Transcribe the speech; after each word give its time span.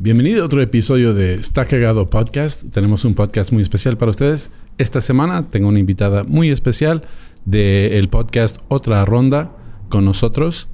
Bienvenido 0.00 0.44
a 0.44 0.46
otro 0.46 0.62
episodio 0.62 1.12
de 1.12 1.34
Está 1.34 1.64
Cagado 1.64 2.08
Podcast. 2.08 2.62
Tenemos 2.72 3.04
un 3.04 3.16
podcast 3.16 3.50
muy 3.50 3.62
especial 3.62 3.98
para 3.98 4.10
ustedes. 4.10 4.52
Esta 4.78 5.00
semana 5.00 5.50
tengo 5.50 5.66
una 5.66 5.80
invitada 5.80 6.22
muy 6.22 6.50
especial 6.50 7.02
del 7.44 8.08
podcast 8.08 8.58
Otra 8.68 9.04
Ronda 9.04 9.50
con 9.88 10.04
nosotros, 10.04 10.68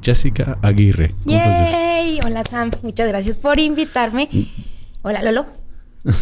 Jessica 0.00 0.60
Aguirre. 0.62 1.16
¡Yay! 1.24 2.20
Hola 2.24 2.44
Sam, 2.48 2.70
muchas 2.82 3.08
gracias 3.08 3.36
por 3.36 3.58
invitarme. 3.58 4.28
Mm. 4.30 4.42
Hola 5.02 5.24
Lolo. 5.24 5.46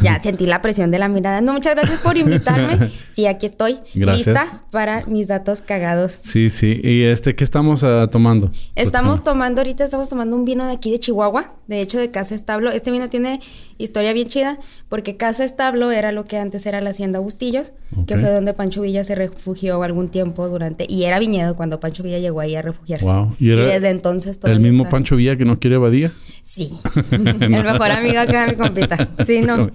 Ya 0.03 0.21
sentí 0.21 0.47
la 0.47 0.63
presión 0.63 0.91
de 0.91 0.99
la 0.99 1.09
mirada. 1.09 1.41
No, 1.41 1.53
muchas 1.53 1.75
gracias 1.75 2.01
por 2.01 2.17
invitarme. 2.17 2.91
Sí, 3.17 3.27
aquí 3.27 3.47
estoy. 3.47 3.79
Lista 3.95 4.63
para 4.71 5.07
mis 5.07 5.29
datos 5.29 5.63
cagados. 5.63 6.19
Sí, 6.21 6.51
sí. 6.51 6.81
¿Y 6.83 7.05
este 7.05 7.35
qué 7.35 7.45
estamos 7.45 7.83
uh, 7.83 8.09
tomando? 8.11 8.51
Estamos 8.75 9.25
tomando 9.25 9.63
ahorita, 9.63 9.85
estamos 9.85 10.11
tomando 10.11 10.37
un 10.37 10.45
vino 10.45 10.67
de 10.67 10.73
aquí 10.73 10.91
de 10.91 10.99
Chihuahua, 10.99 11.55
de 11.67 11.81
hecho 11.81 11.99
de 11.99 12.11
Casa 12.11 12.35
Establo. 12.35 12.71
Este 12.71 12.91
vino 12.91 13.09
tiene 13.09 13.41
historia 13.79 14.13
bien 14.13 14.29
chida, 14.29 14.59
porque 14.91 15.17
Casa 15.17 15.45
Establo 15.45 15.93
era 15.93 16.13
lo 16.13 16.27
que 16.27 16.39
antes 16.39 16.67
era 16.67 16.83
la 16.83 16.91
Hacienda 16.91 17.21
Bustillos, 17.21 17.73
que 18.07 18.19
fue 18.19 18.31
donde 18.31 18.53
Pancho 18.53 18.83
Villa 18.83 19.03
se 19.05 19.15
refugió 19.15 19.83
algún 19.83 20.11
tiempo 20.11 20.47
durante, 20.49 20.87
y 20.89 21.05
era 21.05 21.19
viñedo 21.19 21.57
cuando 21.57 21.81
Pancho 21.81 22.03
Villa 22.03 22.19
llegó 22.19 22.41
ahí 22.41 22.55
a 22.55 22.63
refugiarse. 22.63 23.07
¿Y, 23.39 23.49
desde 23.49 23.89
entonces. 23.89 24.39
¿El 24.45 24.61
mismo 24.61 24.89
Pancho 24.89 25.17
Villa 25.17 25.37
que 25.37 25.45
no 25.45 25.59
quiere 25.59 25.79
Badía? 25.79 26.13
Sí. 26.43 26.71
el 27.11 27.51
mejor 27.51 27.91
amigo 27.91 28.21
acá 28.21 28.47
de 28.47 28.53
mi 28.53 28.57
compita. 28.57 29.09
Sí, 29.27 29.41
no. 29.47 29.71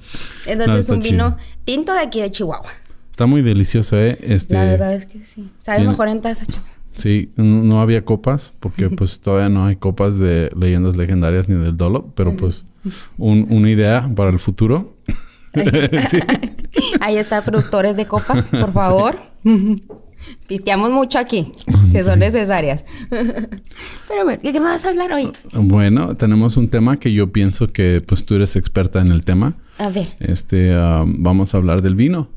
Entonces 0.46 0.90
un 0.90 1.00
vino 1.00 1.38
tinto 1.64 1.94
de 1.94 2.00
aquí 2.00 2.22
de 2.22 2.32
Chihuahua. 2.32 2.70
Está 3.12 3.26
muy 3.26 3.42
delicioso, 3.42 3.98
¿eh? 3.98 4.18
Este, 4.22 4.56
la 4.56 4.66
verdad 4.66 4.94
es 4.94 5.06
que 5.06 5.24
sí. 5.24 5.50
Sabe 5.62 5.84
mejor 5.86 6.08
en 6.08 6.22
taza, 6.22 6.46
chaval. 6.46 6.70
Sí, 6.96 7.32
no 7.36 7.82
había 7.82 8.04
copas, 8.04 8.54
porque 8.60 8.90
pues 8.90 9.22
todavía 9.22 9.50
no 9.50 9.66
hay 9.66 9.78
copas 9.78 10.18
de 10.18 10.52
leyendas 10.56 10.98
legendarias 10.98 11.48
ni 11.48 11.56
del 11.56 11.78
Dolo, 11.78 12.12
pero 12.16 12.36
pues 12.36 12.66
una 13.18 13.70
idea 13.70 14.10
para 14.16 14.30
el 14.30 14.40
futuro. 14.40 14.98
Ahí 17.02 17.18
está, 17.18 17.42
productores 17.44 17.98
de 17.98 18.08
copas, 18.08 18.46
por 18.46 18.74
favor. 18.74 19.20
Pisteamos 20.48 20.92
mucho 20.92 21.18
aquí, 21.18 21.52
si 21.92 22.04
son 22.04 22.20
necesarias. 22.20 22.86
Pero 23.10 24.24
bueno, 24.24 24.40
¿de 24.42 24.54
qué 24.54 24.60
me 24.60 24.68
vas 24.68 24.86
a 24.86 24.90
hablar 24.90 25.12
hoy? 25.12 25.32
Bueno, 25.52 26.16
tenemos 26.16 26.58
un 26.58 26.70
tema 26.70 27.00
que 27.00 27.12
yo 27.12 27.32
pienso 27.32 27.72
que 27.72 28.02
pues 28.06 28.24
tú 28.24 28.36
eres 28.36 28.56
experta 28.56 29.02
en 29.02 29.12
el 29.12 29.24
tema. 29.24 29.56
A 29.82 29.90
ver. 29.90 30.14
Este, 30.20 30.76
vamos 30.76 31.56
a 31.56 31.58
hablar 31.58 31.82
del 31.82 31.96
vino. 31.96 32.28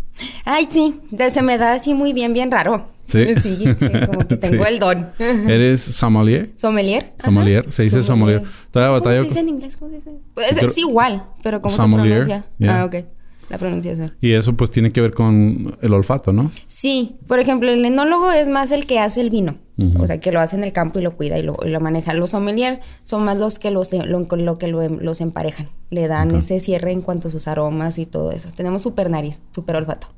Ay, 0.47 0.67
sí, 0.71 0.99
se 1.29 1.43
me 1.43 1.59
da 1.59 1.75
así 1.75 1.93
muy 1.93 2.15
bien, 2.15 2.33
bien 2.33 2.51
raro. 2.51 2.89
Sí. 3.05 3.35
Sí, 3.37 3.59
como 4.07 4.27
que 4.27 4.37
tengo 4.39 4.65
el 4.65 4.79
don. 4.79 5.11
¿Eres 5.19 5.83
sommelier? 5.83 6.53
Sommelier. 6.57 7.13
Sommelier, 7.23 7.71
se 7.71 7.83
dice 7.83 8.01
sommelier. 8.01 8.45
¿Cómo 8.73 9.01
se 9.01 9.23
dice 9.23 9.41
en 9.41 9.49
inglés? 9.51 9.77
¿Cómo 9.77 9.91
se 9.91 9.97
dice? 9.97 10.11
Pues, 10.33 10.53
es, 10.57 10.79
igual, 10.79 11.27
pero 11.43 11.61
¿cómo 11.61 11.75
se 11.75 11.83
pronuncia? 11.83 12.47
Ah, 12.67 12.87
ok. 12.87 13.05
La 13.51 13.59
pronunciación. 13.59 14.15
Y 14.23 14.33
eso 14.33 14.55
pues 14.55 14.71
tiene 14.71 14.91
que 14.91 15.03
ver 15.03 15.13
con 15.13 15.77
el 15.83 15.93
olfato, 15.93 16.33
¿no? 16.33 16.51
Sí. 16.67 17.17
Por 17.27 17.41
ejemplo, 17.41 17.71
el 17.71 17.85
enólogo 17.85 18.33
es 18.33 18.49
más 18.49 18.71
el 18.71 18.87
que 18.87 19.01
hace 19.01 19.21
el 19.21 19.29
vino. 19.29 19.59
O 19.99 20.07
sea, 20.07 20.21
que 20.21 20.31
lo 20.31 20.41
hace 20.41 20.55
en 20.55 20.63
el 20.63 20.73
campo 20.73 21.01
y 21.01 21.03
lo 21.03 21.17
cuida 21.17 21.37
y 21.37 21.43
lo, 21.43 21.57
maneja. 21.81 22.15
Los 22.15 22.31
sommeliers 22.31 22.81
son 23.03 23.25
más 23.25 23.37
los 23.37 23.59
que 23.59 23.71
los, 23.71 23.93
lo, 23.93 24.59
que 24.59 24.69
los 24.69 25.21
emparejan. 25.21 25.69
Le 25.91 26.07
dan 26.07 26.35
ese 26.35 26.61
cierre 26.61 26.93
en 26.93 27.03
cuanto 27.03 27.29
a 27.29 27.31
sus 27.31 27.49
aromas 27.49 27.99
y 27.99 28.07
todo 28.07 28.31
eso. 28.31 28.51
Tenemos 28.55 28.83
super 28.83 29.11
nariz, 29.11 29.43
super 29.53 29.77
olfato. 29.77 30.09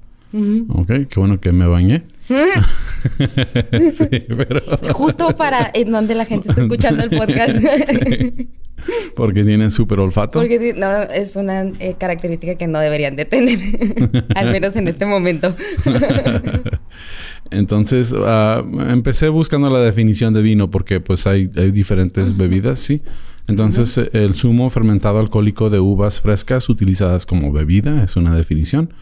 Ok, 0.68 0.88
qué 1.08 1.18
bueno 1.20 1.40
que 1.40 1.52
me 1.52 1.66
bañé. 1.66 2.04
sí, 2.28 4.08
pero... 4.10 4.60
Justo 4.92 5.34
para 5.36 5.70
en 5.72 5.90
donde 5.90 6.14
la 6.14 6.24
gente 6.24 6.50
está 6.50 6.62
escuchando 6.62 7.02
el 7.04 7.10
podcast. 7.10 7.56
Porque 9.14 9.44
tienen 9.44 9.70
súper 9.70 10.00
olfato. 10.00 10.38
Porque 10.38 10.74
no, 10.76 11.02
es 11.02 11.36
una 11.36 11.62
eh, 11.78 11.94
característica 11.98 12.56
que 12.56 12.66
no 12.66 12.78
deberían 12.78 13.16
de 13.16 13.24
tener. 13.24 13.58
Al 14.34 14.52
menos 14.52 14.76
en 14.76 14.88
este 14.88 15.06
momento. 15.06 15.56
Entonces, 17.50 18.12
uh, 18.12 18.80
empecé 18.88 19.28
buscando 19.28 19.70
la 19.70 19.80
definición 19.80 20.34
de 20.34 20.42
vino 20.42 20.70
porque 20.70 21.00
pues 21.00 21.26
hay, 21.26 21.50
hay 21.56 21.70
diferentes 21.70 22.36
bebidas, 22.36 22.78
sí. 22.78 23.02
Entonces, 23.48 23.98
el 24.12 24.34
zumo 24.34 24.70
fermentado 24.70 25.20
alcohólico 25.20 25.70
de 25.70 25.78
uvas 25.78 26.20
frescas 26.20 26.68
utilizadas 26.68 27.26
como 27.26 27.52
bebida 27.52 28.02
es 28.02 28.16
una 28.16 28.34
definición. 28.34 28.92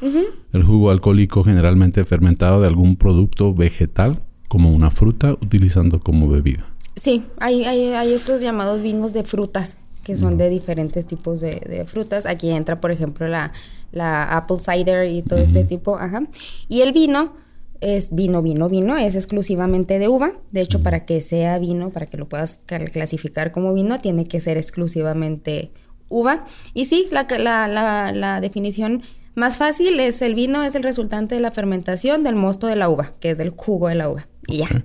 El 0.52 0.62
jugo 0.62 0.90
alcohólico 0.90 1.42
generalmente 1.44 2.04
fermentado 2.04 2.60
de 2.60 2.66
algún 2.66 2.96
producto 2.96 3.54
vegetal 3.54 4.20
como 4.48 4.70
una 4.70 4.90
fruta 4.90 5.32
utilizando 5.32 6.00
como 6.00 6.28
bebida. 6.28 6.66
Sí, 6.96 7.24
hay, 7.40 7.64
hay, 7.64 7.86
hay 7.88 8.12
estos 8.12 8.40
llamados 8.40 8.82
vinos 8.82 9.12
de 9.12 9.24
frutas 9.24 9.76
que 10.04 10.16
son 10.16 10.36
de 10.36 10.50
diferentes 10.50 11.06
tipos 11.06 11.40
de, 11.40 11.84
frutas. 11.88 12.26
Aquí 12.26 12.50
entra, 12.50 12.80
por 12.80 12.90
ejemplo, 12.90 13.26
la, 13.26 13.52
la 13.90 14.36
apple 14.36 14.58
cider 14.58 15.10
y 15.10 15.22
todo 15.22 15.38
este 15.38 15.64
tipo. 15.64 15.96
Ajá. 15.96 16.22
Y 16.68 16.82
el 16.82 16.92
vino 16.92 17.32
es 17.80 18.14
vino, 18.14 18.42
vino, 18.42 18.68
vino, 18.68 18.96
es 18.96 19.14
exclusivamente 19.14 19.98
de 19.98 20.08
uva. 20.08 20.32
De 20.52 20.60
hecho, 20.60 20.82
para 20.82 21.04
que 21.04 21.20
sea 21.20 21.58
vino, 21.58 21.90
para 21.90 22.06
que 22.06 22.16
lo 22.16 22.28
puedas 22.28 22.60
clasificar 22.66 23.52
como 23.52 23.74
vino, 23.74 24.00
tiene 24.00 24.26
que 24.26 24.40
ser 24.40 24.56
exclusivamente 24.56 25.70
uva. 26.08 26.46
Y 26.72 26.86
sí, 26.86 27.06
la, 27.10 27.26
la, 27.38 27.68
la, 27.68 28.12
la 28.12 28.40
definición 28.40 29.02
más 29.34 29.56
fácil 29.56 29.98
es 29.98 30.22
el 30.22 30.34
vino 30.34 30.62
es 30.62 30.74
el 30.74 30.84
resultante 30.84 31.34
de 31.34 31.40
la 31.40 31.50
fermentación 31.50 32.22
del 32.22 32.36
mosto 32.36 32.66
de 32.68 32.76
la 32.76 32.88
uva, 32.88 33.14
que 33.20 33.30
es 33.30 33.38
del 33.38 33.50
jugo 33.50 33.88
de 33.88 33.96
la 33.96 34.08
uva. 34.08 34.28
Y 34.46 34.58
ya. 34.58 34.84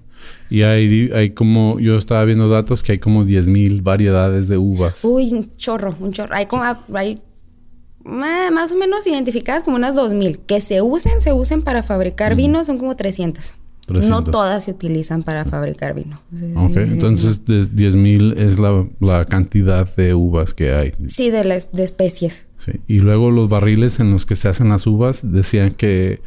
Y 0.50 0.64
hay, 0.64 1.10
hay 1.14 1.30
como, 1.30 1.80
yo 1.80 1.96
estaba 1.96 2.26
viendo 2.26 2.50
datos 2.50 2.84
que 2.84 2.94
hay 2.94 3.00
como 3.00 3.24
10.000 3.24 3.82
variedades 3.84 4.48
de 4.48 4.58
uvas. 4.58 5.06
Uy, 5.06 5.32
un 5.32 5.56
chorro, 5.56 5.96
un 6.00 6.12
chorro. 6.12 6.36
Hay 6.36 6.46
como, 6.48 6.64
hay 6.94 7.22
más 8.04 8.72
o 8.72 8.76
menos 8.76 9.06
identificadas 9.06 9.64
como 9.64 9.78
unas 9.78 9.96
2.000. 9.96 10.40
Que 10.46 10.62
se 10.62 10.82
usen, 10.82 11.22
se 11.22 11.34
usen 11.34 11.62
para 11.62 11.84
fabricar 11.84 12.36
vino, 12.36 12.64
son 12.66 12.78
como 12.78 12.96
300. 12.96 13.54
No 14.08 14.24
todas 14.24 14.66
se 14.66 14.72
utilizan 14.72 15.24
para 15.24 15.46
fabricar 15.46 15.96
vino. 15.96 16.22
Ok, 16.56 16.78
entonces 16.78 17.44
10.000 17.46 18.38
es 18.38 18.59
la, 18.59 18.88
la, 19.00 19.26
cantidad 19.26 19.96
de 19.96 20.14
uvas 20.14 20.54
que 20.54 20.74
hay. 20.74 20.94
Sí, 21.08 21.32
de, 21.32 21.44
las, 21.44 21.72
de 21.72 21.84
especies. 21.84 22.46
Sí. 22.64 22.74
Y 22.88 23.00
luego 23.00 23.32
los 23.32 23.50
barriles 23.50 24.00
en 24.00 24.12
los 24.12 24.26
que 24.26 24.36
se 24.36 24.48
hacen 24.48 24.70
las 24.70 24.86
uvas 24.86 25.22
decían 25.32 25.72
que 25.72 26.22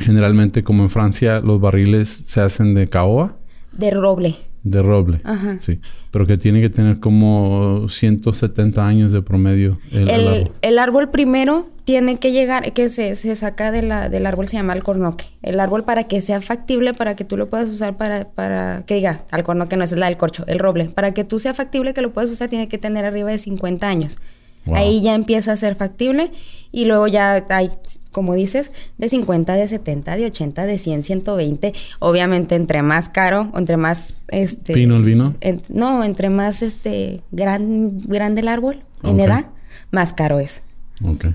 generalmente 0.00 0.62
como 0.62 0.82
en 0.82 0.90
Francia 0.90 1.40
los 1.40 1.60
barriles 1.60 2.24
se 2.26 2.40
hacen 2.40 2.74
de 2.74 2.88
caoba. 2.88 3.36
De 3.72 3.90
roble. 3.90 4.36
De 4.62 4.82
roble. 4.82 5.20
Ajá. 5.24 5.56
Sí. 5.60 5.80
Pero 6.10 6.26
que 6.26 6.36
tiene 6.36 6.60
que 6.60 6.68
tener 6.68 7.00
como 7.00 7.88
170 7.88 8.86
años 8.86 9.10
de 9.10 9.22
promedio. 9.22 9.78
El, 9.90 10.10
árbol. 10.10 10.52
el 10.60 10.78
árbol. 10.78 11.10
primero 11.10 11.68
tiene 11.84 12.18
que 12.18 12.30
llegar, 12.30 12.72
que 12.72 12.88
se, 12.88 13.16
se 13.16 13.34
saca 13.36 13.70
de 13.72 13.82
la, 13.82 14.08
del 14.08 14.26
árbol, 14.26 14.48
se 14.48 14.56
llama 14.56 14.74
alcornoque. 14.74 15.24
El 15.42 15.58
árbol 15.60 15.84
para 15.84 16.04
que 16.04 16.20
sea 16.20 16.40
factible, 16.40 16.94
para 16.94 17.16
que 17.16 17.24
tú 17.24 17.36
lo 17.36 17.48
puedas 17.48 17.70
usar 17.70 17.96
para, 17.96 18.28
para 18.28 18.84
que 18.86 18.96
diga, 18.96 19.24
alcornoque 19.30 19.76
no 19.76 19.84
es 19.84 19.92
la 19.92 20.06
del 20.06 20.16
corcho, 20.16 20.44
el 20.46 20.58
roble. 20.58 20.86
Para 20.86 21.14
que 21.14 21.24
tú 21.24 21.38
sea 21.38 21.54
factible 21.54 21.94
que 21.94 22.02
lo 22.02 22.12
puedas 22.12 22.30
usar, 22.30 22.48
tiene 22.48 22.68
que 22.68 22.78
tener 22.78 23.04
arriba 23.04 23.30
de 23.30 23.38
50 23.38 23.88
años. 23.88 24.18
Ahí 24.66 25.02
ya 25.02 25.14
empieza 25.14 25.52
a 25.52 25.56
ser 25.56 25.74
factible 25.74 26.30
y 26.70 26.84
luego 26.84 27.08
ya 27.08 27.44
hay, 27.48 27.70
como 28.12 28.34
dices, 28.34 28.70
de 28.98 29.08
50, 29.08 29.54
de 29.54 29.66
70, 29.68 30.16
de 30.16 30.26
80, 30.26 30.66
de 30.66 30.78
100, 30.78 31.04
120. 31.04 31.72
Obviamente 31.98 32.54
entre 32.54 32.82
más 32.82 33.08
caro, 33.08 33.50
entre 33.56 33.76
más 33.76 34.14
este 34.28 34.74
fino 34.74 34.96
el 34.96 35.02
vino. 35.02 35.34
no, 35.68 36.04
entre 36.04 36.30
más 36.30 36.62
este 36.62 37.22
gran, 37.32 37.98
grande 38.00 38.42
el 38.42 38.48
árbol 38.48 38.84
en 39.02 39.20
edad, 39.20 39.46
más 39.90 40.12
caro 40.12 40.38
es. 40.38 40.62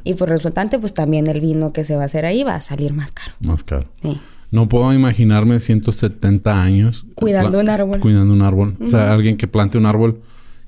Y 0.03 0.13
por 0.13 0.29
resultante, 0.29 0.77
pues 0.77 0.93
también 0.93 1.27
el 1.27 1.41
vino 1.41 1.73
que 1.73 1.83
se 1.83 1.95
va 1.95 2.03
a 2.03 2.05
hacer 2.05 2.25
ahí 2.25 2.43
va 2.43 2.55
a 2.55 2.61
salir 2.61 2.93
más 2.93 3.11
caro. 3.11 3.33
Más 3.39 3.63
caro. 3.63 3.87
Sí. 4.01 4.19
No 4.51 4.69
puedo 4.69 4.93
imaginarme 4.93 5.59
170 5.59 6.61
años 6.61 7.05
cuidando 7.15 7.59
un 7.59 7.69
árbol. 7.69 7.99
Cuidando 7.99 8.31
un 8.31 8.43
árbol. 8.43 8.75
O 8.79 8.87
sea, 8.87 9.11
alguien 9.11 9.37
que 9.37 9.47
plante 9.47 9.77
un 9.77 9.87
árbol 9.87 10.21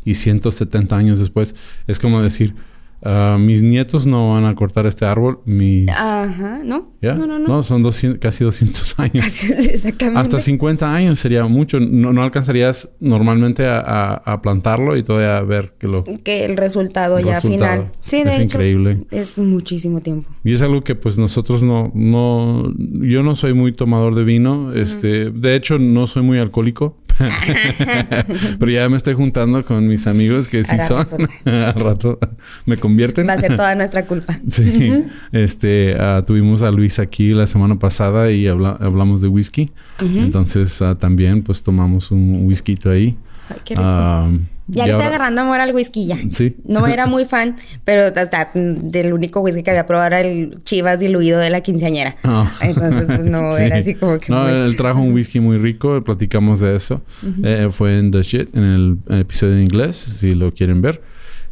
y 0.10 0.14
170 0.16 0.96
años 0.98 1.20
después 1.20 1.56
es 1.88 2.00
como 2.00 2.22
decir, 2.22 2.56
Ah, 3.04 3.38
mis 3.40 3.62
nietos 3.62 4.08
no 4.08 4.32
van 4.32 4.46
a 4.46 4.56
cortar 4.56 4.88
este 4.88 5.06
árbol. 5.06 5.40
Mis... 5.46 5.88
Ajá, 5.88 6.62
¿no? 6.66 6.94
¿Ya? 7.00 7.14
No, 7.14 7.28
no, 7.28 7.38
no. 7.38 7.62
son 7.62 7.84
200 7.84 8.20
casi 8.20 8.44
200 8.44 8.96
años. 9.00 9.44
Exactamente. 9.44 10.20
Hasta 10.20 10.40
50 10.40 10.96
años 10.96 11.20
sería 11.20 11.46
mucho. 11.46 11.80
No, 11.80 12.12
no 12.12 12.24
alcanzarías 12.24 12.90
normalmente 13.00 13.68
a, 13.68 13.82
a- 13.82 14.14
a 14.16 14.42
plantarlo 14.42 14.98
y 14.98 15.04
todavía 15.04 15.40
ver 15.44 15.76
que 15.78 15.88
lo... 15.88 16.04
Que 16.24 16.44
el 16.46 16.58
resultado 16.58 17.20
El 17.20 17.26
ya 17.26 17.36
resultado. 17.36 17.72
final. 17.84 17.92
Sí, 18.02 18.24
de 18.24 18.30
Es 18.32 18.36
hecho, 18.40 18.44
increíble. 18.58 19.06
Es 19.12 19.38
muchísimo 19.38 20.02
tiempo. 20.02 20.28
Y 20.44 20.54
es 20.54 20.64
algo 20.64 20.84
que 20.84 20.96
pues 20.96 21.20
nosotros 21.20 21.62
no... 21.62 21.92
no 21.94 22.74
yo 23.04 23.22
no 23.22 23.36
soy 23.36 23.54
muy 23.54 23.74
tomador 23.74 24.16
de 24.16 24.24
vino. 24.24 24.74
Este... 24.74 25.30
De 25.30 25.56
hecho, 25.56 25.78
no 25.78 26.08
soy 26.08 26.24
muy 26.24 26.40
alcohólico. 26.40 26.98
Pero 28.60 28.72
ya 28.72 28.88
me 28.90 28.98
estoy 28.98 29.14
juntando 29.14 29.64
con 29.66 29.88
mis 29.88 30.08
amigos 30.08 30.48
que 30.48 30.64
sí 30.64 30.76
son. 30.88 31.06
Al 31.46 31.74
rato 31.76 32.20
me 32.66 32.78
convierten. 32.78 33.28
Va 33.28 33.34
a 33.34 33.38
ser 33.38 33.56
toda 33.56 33.76
nuestra 33.76 34.06
culpa. 34.06 34.40
Sí, 34.50 35.04
este, 35.32 35.96
ah, 36.00 36.24
tuvimos 36.26 36.62
a 36.62 36.72
Luis 36.72 37.00
aquí 37.00 37.34
la 37.34 37.48
semana 37.48 37.78
pasada 37.80 38.32
y 38.32 38.48
habla- 38.48 38.78
hablamos 38.80 39.22
de 39.22 39.28
whisky. 39.28 39.72
Entonces 40.02 40.82
ah, 40.82 40.96
también 40.96 41.44
pues 41.44 41.64
tomamos 41.64 42.12
un 42.12 42.46
whisky 42.46 42.78
ahí. 42.86 43.18
Ay, 43.50 43.58
qué 43.66 43.74
rico. 43.76 43.84
Ah, 43.86 44.30
ya 44.68 44.84
y 44.84 44.88
le 44.88 44.94
ahora- 44.94 45.08
agarrando 45.08 45.42
amor 45.42 45.60
al 45.60 45.74
whisky 45.74 46.08
ya. 46.08 46.18
Sí. 46.30 46.56
No 46.66 46.86
era 46.88 47.08
muy 47.08 47.26
fan, 47.26 47.56
pero 47.84 48.08
hasta 48.20 48.52
del 48.54 49.14
único 49.14 49.40
whisky 49.40 49.64
que 49.64 49.70
había 49.72 49.86
probado 49.88 50.08
era 50.08 50.22
el 50.22 50.62
Chivas 50.64 51.00
diluido 51.00 51.40
de 51.40 51.50
la 51.50 51.62
quinceañera. 51.62 52.18
Ah. 52.24 52.52
Entonces, 52.62 53.06
pues 53.08 53.26
no, 53.26 53.50
Sí. 53.58 53.64
era 53.64 53.78
así 53.78 53.96
como 53.96 54.18
que. 54.20 54.32
No, 54.32 54.44
muy- 54.44 54.52
él 54.52 54.76
trajo 54.76 55.00
un 55.00 55.14
whisky 55.14 55.40
muy 55.40 55.58
rico, 55.58 56.02
platicamos 56.04 56.60
de 56.60 56.76
eso. 56.76 57.02
Eh, 57.44 57.70
fue 57.72 57.98
en 58.00 58.12
The 58.12 58.22
Shit, 58.24 58.56
en 58.56 58.64
el, 58.64 58.98
el 59.10 59.20
episodio 59.22 59.54
en 59.56 59.64
inglés, 59.64 59.96
si 59.96 60.36
lo 60.36 60.54
quieren 60.54 60.82
ver. 60.82 61.02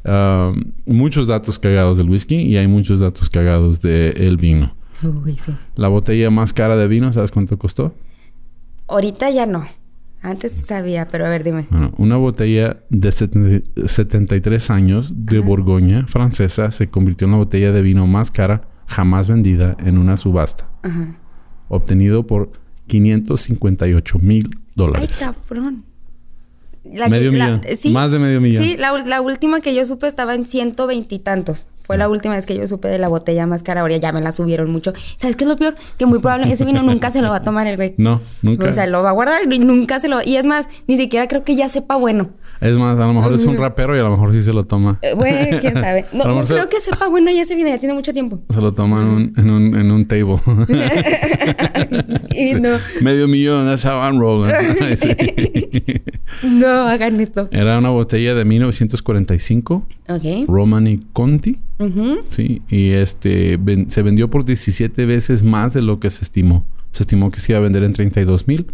Ah, 0.03 0.51
muchos 0.85 1.27
datos 1.27 1.57
cagados 1.57 1.97
del 1.97 2.09
whisky 2.09 2.35
y 2.35 2.57
hay 2.57 2.67
muchos 2.67 2.99
datos 2.99 3.29
cagados 3.29 3.81
del 3.81 4.37
vino. 4.37 4.75
Uy, 5.03 5.37
sí. 5.37 5.51
La 5.75 5.87
botella 5.87 6.29
más 6.29 6.53
cara 6.53 6.75
de 6.77 6.87
vino, 6.87 7.11
¿sabes 7.11 7.31
cuánto 7.31 7.57
costó? 7.57 7.93
Ahorita 8.87 9.29
ya 9.31 9.45
no. 9.45 9.65
Antes 10.25 10.53
sabía, 10.53 11.07
pero 11.07 11.25
a 11.25 11.29
ver, 11.29 11.43
dime. 11.43 11.67
Bueno, 11.69 11.91
una 11.97 12.17
botella 12.17 12.77
de 12.89 13.11
70 13.11 13.87
73 13.87 14.69
años 14.71 15.13
de 15.15 15.39
Borgoña 15.39 16.07
francesa 16.07 16.71
se 16.71 16.89
convirtió 16.89 17.25
en 17.25 17.31
la 17.31 17.37
botella 17.37 17.71
de 17.71 17.81
vino 17.81 18.07
más 18.07 18.31
cara 18.31 18.67
jamás 18.87 19.29
vendida 19.29 19.77
en 19.85 19.97
una 19.97 20.17
subasta, 20.17 20.69
Ajá. 20.83 21.15
obtenido 21.69 22.25
por 22.25 22.51
558 22.87 24.19
mil 24.19 24.49
Ay, 24.53 24.61
dólares. 24.75 25.17
cabrón. 25.19 25.83
La 26.83 27.07
Medio 27.09 27.31
que- 27.31 27.37
la- 27.37 27.45
millón. 27.45 27.61
sí, 27.79 27.91
Más 27.91 28.11
de 28.11 28.19
medio 28.19 28.39
millón. 28.41 28.63
Sí, 28.63 28.77
la, 28.77 28.91
la 29.05 29.21
última 29.21 29.59
que 29.59 29.73
yo 29.73 29.85
supe 29.85 30.05
estaba 30.07 30.35
en 30.35 30.45
ciento 30.45 30.85
veintitantos. 30.87 31.65
Fue 31.85 31.97
la 31.97 32.09
última 32.09 32.35
vez 32.35 32.45
que 32.45 32.55
yo 32.55 32.67
supe 32.67 32.87
de 32.87 32.97
la 32.99 33.07
botella 33.07 33.45
más 33.45 33.63
cara. 33.63 33.81
Ahora 33.81 33.97
ya 33.97 34.11
me 34.11 34.21
la 34.21 34.31
subieron 34.31 34.71
mucho. 34.71 34.93
¿Sabes 35.17 35.35
qué 35.35 35.43
es 35.43 35.47
lo 35.47 35.57
peor? 35.57 35.75
Que 35.97 36.05
muy 36.05 36.19
probable 36.19 36.51
ese 36.51 36.65
vino 36.65 36.81
nunca 36.81 37.11
se 37.11 37.21
lo 37.21 37.29
va 37.29 37.37
a 37.37 37.43
tomar 37.43 37.67
el 37.67 37.75
güey. 37.75 37.93
No, 38.05 38.21
nunca. 38.41 38.67
O 38.69 38.73
sea, 38.73 38.85
lo 38.87 39.01
va 39.03 39.09
a 39.09 39.13
guardar 39.13 39.51
y 39.51 39.59
nunca 39.59 39.99
se 39.99 40.09
lo... 40.09 40.21
Y 40.23 40.37
es 40.37 40.45
más, 40.45 40.67
ni 40.87 40.97
siquiera 40.97 41.27
creo 41.27 41.43
que 41.43 41.55
ya 41.55 41.69
sepa 41.69 41.95
bueno. 41.95 42.29
Es 42.61 42.77
más, 42.77 42.97
a 42.99 43.05
lo 43.05 43.13
mejor 43.13 43.33
es 43.33 43.45
un 43.45 43.57
rapero 43.57 43.95
y 43.95 43.99
a 43.99 44.03
lo 44.03 44.11
mejor 44.11 44.33
sí 44.33 44.41
se 44.41 44.53
lo 44.53 44.63
toma. 44.65 44.97
Eh, 45.01 45.13
Güey, 45.13 45.59
quién 45.59 45.73
sabe. 45.73 46.05
No, 46.13 46.45
se- 46.45 46.53
creo 46.53 46.69
que 46.69 46.79
sepa 46.79 47.07
bueno 47.09 47.29
ya 47.31 47.41
ese 47.41 47.55
vino. 47.55 47.67
Ya 47.69 47.77
tiene 47.79 47.93
mucho 47.93 48.13
tiempo. 48.13 48.41
Se 48.49 48.61
lo 48.61 48.73
toma 48.73 49.01
en 49.01 49.07
un, 49.07 49.33
en 49.37 49.49
un, 49.49 49.75
en 49.75 49.91
un 49.91 50.05
table. 50.05 50.37
y 52.31 52.53
Sí. 52.53 52.59
no, 52.61 52.69
Medio 53.01 53.27
millón, 53.27 53.65
that's 53.65 53.85
how 53.85 54.01
I'm 54.01 54.19
rolling. 54.19 54.51
Sí. 54.95 55.09
no 56.43 56.87
hagan 56.87 57.19
esto. 57.19 57.49
Era 57.51 57.77
una 57.79 57.89
botella 57.89 58.35
de 58.35 58.45
1945, 58.45 59.85
Ok. 60.09 60.23
Romani 60.47 60.99
Conti. 61.13 61.59
Sí, 62.29 62.61
y 62.69 62.91
este 62.91 63.57
ven- 63.57 63.89
se 63.91 64.01
vendió 64.01 64.29
por 64.29 64.45
17 64.45 65.05
veces 65.05 65.43
más 65.43 65.73
de 65.73 65.81
lo 65.81 65.99
que 65.99 66.09
se 66.09 66.23
estimó. 66.23 66.65
Se 66.91 67.03
estimó 67.03 67.29
que 67.31 67.39
se 67.39 67.51
iba 67.51 67.59
a 67.59 67.61
vender 67.61 67.83
en 67.83 67.91
32 67.93 68.47
mil, 68.47 68.67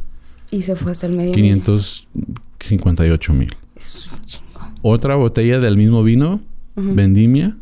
Y 0.51 0.61
se 0.61 0.75
fue 0.75 0.91
hasta 0.91 1.07
el 1.07 1.13
medio. 1.13 1.31
millón. 1.33 1.61
558 1.61 3.33
mil. 3.33 3.49
Es 3.81 4.11
un 4.11 4.21
chingo. 4.25 4.61
Otra 4.83 5.15
botella 5.15 5.59
del 5.59 5.77
mismo 5.77 6.03
vino, 6.03 6.41
Vendimia. 6.75 7.57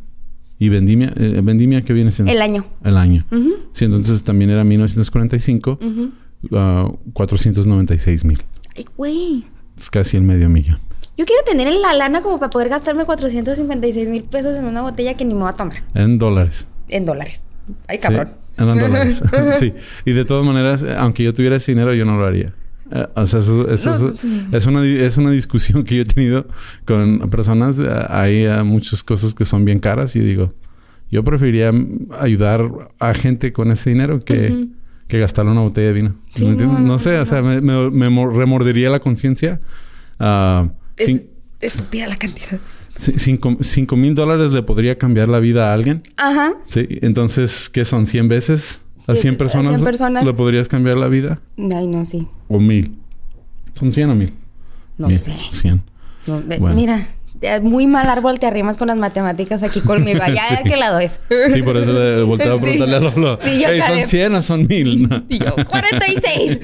Y 0.61 0.67
Vendimia, 0.67 1.13
eh, 1.15 1.39
Vendimia 1.41 1.83
que 1.83 1.93
viene 1.93 2.11
siendo 2.11 2.31
El 2.33 2.41
año. 2.41 2.65
el 2.83 2.97
año. 2.97 3.25
Ujú, 3.31 3.53
Sí, 3.71 3.85
entonces 3.85 4.23
también 4.23 4.49
era 4.49 4.63
1945, 4.65 5.79
ujú. 5.81 6.11
ah, 6.51 6.91
496 7.13 8.25
mil. 8.25 8.43
Ay, 8.75 8.85
güey. 8.97 9.45
Es 9.77 9.89
casi 9.89 10.17
el 10.17 10.23
medio 10.23 10.49
millón. 10.49 10.79
Yo 11.17 11.25
quiero 11.25 11.43
tener 11.45 11.71
la 11.73 11.93
lana 11.93 12.21
como 12.21 12.39
para 12.39 12.49
poder 12.49 12.67
gastarme 12.69 13.05
456 13.05 14.09
mil 14.09 14.23
pesos 14.23 14.55
en 14.57 14.65
una 14.65 14.81
botella 14.81 15.13
que 15.15 15.23
ni 15.25 15.33
me 15.33 15.41
voy 15.41 15.49
a 15.49 15.53
tomar. 15.53 15.83
En 15.93 16.17
dólares. 16.17 16.67
En 16.89 17.05
dólares. 17.05 17.43
Ay, 17.87 17.95
Sí, 17.97 18.01
cabrón. 18.01 18.29
eran 18.57 18.79
dólares. 18.79 19.23
sí. 19.59 19.73
Y 20.05 20.11
de 20.11 20.25
todas 20.25 20.45
maneras, 20.45 20.83
eh, 20.83 20.93
aunque 20.97 21.23
yo 21.23 21.33
tuviera 21.33 21.55
ese 21.55 21.71
dinero, 21.71 21.93
yo 21.93 22.03
no 22.03 22.17
lo 22.17 22.25
haría. 22.25 22.53
Eh, 22.91 23.05
o 23.15 23.25
sea, 23.25 23.39
eso, 23.39 23.69
eso- 23.69 23.89
No, 23.89 23.95
eso- 24.09 24.25
es, 24.51 24.67
una, 24.67 24.85
es 24.85 25.17
una 25.17 25.31
discusión 25.31 25.83
que 25.83 25.95
yo 25.95 26.01
he 26.01 26.05
tenido 26.05 26.47
con 26.85 27.19
personas. 27.29 27.79
Hay 28.09 28.45
eh, 28.45 28.63
muchas 28.63 29.03
cosas 29.03 29.33
que 29.33 29.45
son 29.45 29.65
bien 29.65 29.79
caras 29.79 30.15
y 30.15 30.19
digo, 30.19 30.53
yo 31.11 31.23
preferiría 31.23 31.71
ayudar 32.19 32.69
a 32.99 33.13
gente 33.13 33.51
con 33.53 33.71
ese 33.71 33.89
dinero 33.91 34.19
que, 34.19 34.49
Ujú. 34.51 34.67
que 35.07 35.19
gastarle 35.19 35.51
una 35.51 35.61
botella 35.61 35.87
de 35.87 35.93
vino. 35.93 36.15
Sí, 36.35 36.45
no, 36.45 36.55
no, 36.55 36.79
no, 36.79 36.97
sé, 36.99 37.17
o 37.19 37.25
sea, 37.25 37.41
me, 37.41 37.61
me- 37.61 37.89
me 37.91 38.09
mo- 38.09 38.29
remordería 38.29 38.89
la 38.89 38.99
conciencia. 38.99 39.59
Ah, 40.19 40.67
Es 40.97 41.21
estúpida 41.61 42.07
la 42.07 42.15
cantidad. 42.15 42.59
ci- 42.95 43.17
cinco 43.17 43.57
cinco 43.61 43.95
mil 43.95 44.13
dólares 44.15 44.51
le 44.51 44.61
podría 44.63 44.97
cambiar 44.97 45.29
la 45.29 45.39
vida 45.39 45.71
a 45.71 45.73
alguien. 45.73 46.03
Ajá. 46.17 46.53
Sí, 46.67 46.87
entonces, 47.01 47.69
¿qué 47.69 47.85
son? 47.85 48.05
¿100 48.05 48.27
veces? 48.27 48.81
¿A 49.09 49.15
Sí, 49.15 49.21
100 49.23 49.35
a 49.35 49.37
personas, 49.37 49.73
100 49.75 49.83
personas. 49.83 50.23
le 50.25 50.33
podrías 50.33 50.67
cambiar 50.67 50.97
la 50.97 51.07
vida? 51.07 51.39
Ay, 51.57 51.87
no, 51.87 52.05
sí. 52.05 52.27
¿O 52.47 52.59
mil? 52.59 52.97
¿Son 53.73 53.91
100 53.93 54.09
o 54.09 54.15
mil? 54.15 54.33
No 54.97 55.07
Mil, 55.07 55.17
sé. 55.17 55.33
100. 55.51 55.81
No, 56.27 56.41
de- 56.41 56.59
Bueno. 56.59 56.75
Mira, 56.75 57.07
eh, 57.41 57.61
muy 57.61 57.87
mal 57.87 58.07
árbol 58.09 58.37
te 58.37 58.45
arrimas 58.45 58.75
con 58.75 58.89
las 58.89 58.97
matemáticas 58.97 59.63
aquí 59.63 59.79
conmigo. 59.79 60.19
Allá 60.21 60.41
Sí. 60.49 60.55
de 60.63 60.69
qué 60.69 60.75
lado 60.77 60.99
es. 60.99 61.21
Sí, 61.53 61.61
por 61.61 61.77
eso 61.77 61.93
le 61.93 62.21
volteo 62.23 62.57
a 62.57 62.61
preguntarle 62.61 62.97
a 62.97 62.99
Lolo. 62.99 63.39
Sí, 63.41 63.61
yo 63.61 63.69
"Ey, 63.69 63.79
acá 63.79 63.87
¿Son 63.87 63.97
de- 63.97 64.07
100 64.07 64.35
o 64.35 64.41
son 64.41 64.67
mil? 64.67 65.07
No. 65.09 65.23
Y 65.29 65.39
yo, 65.39 65.55
46. 65.55 66.59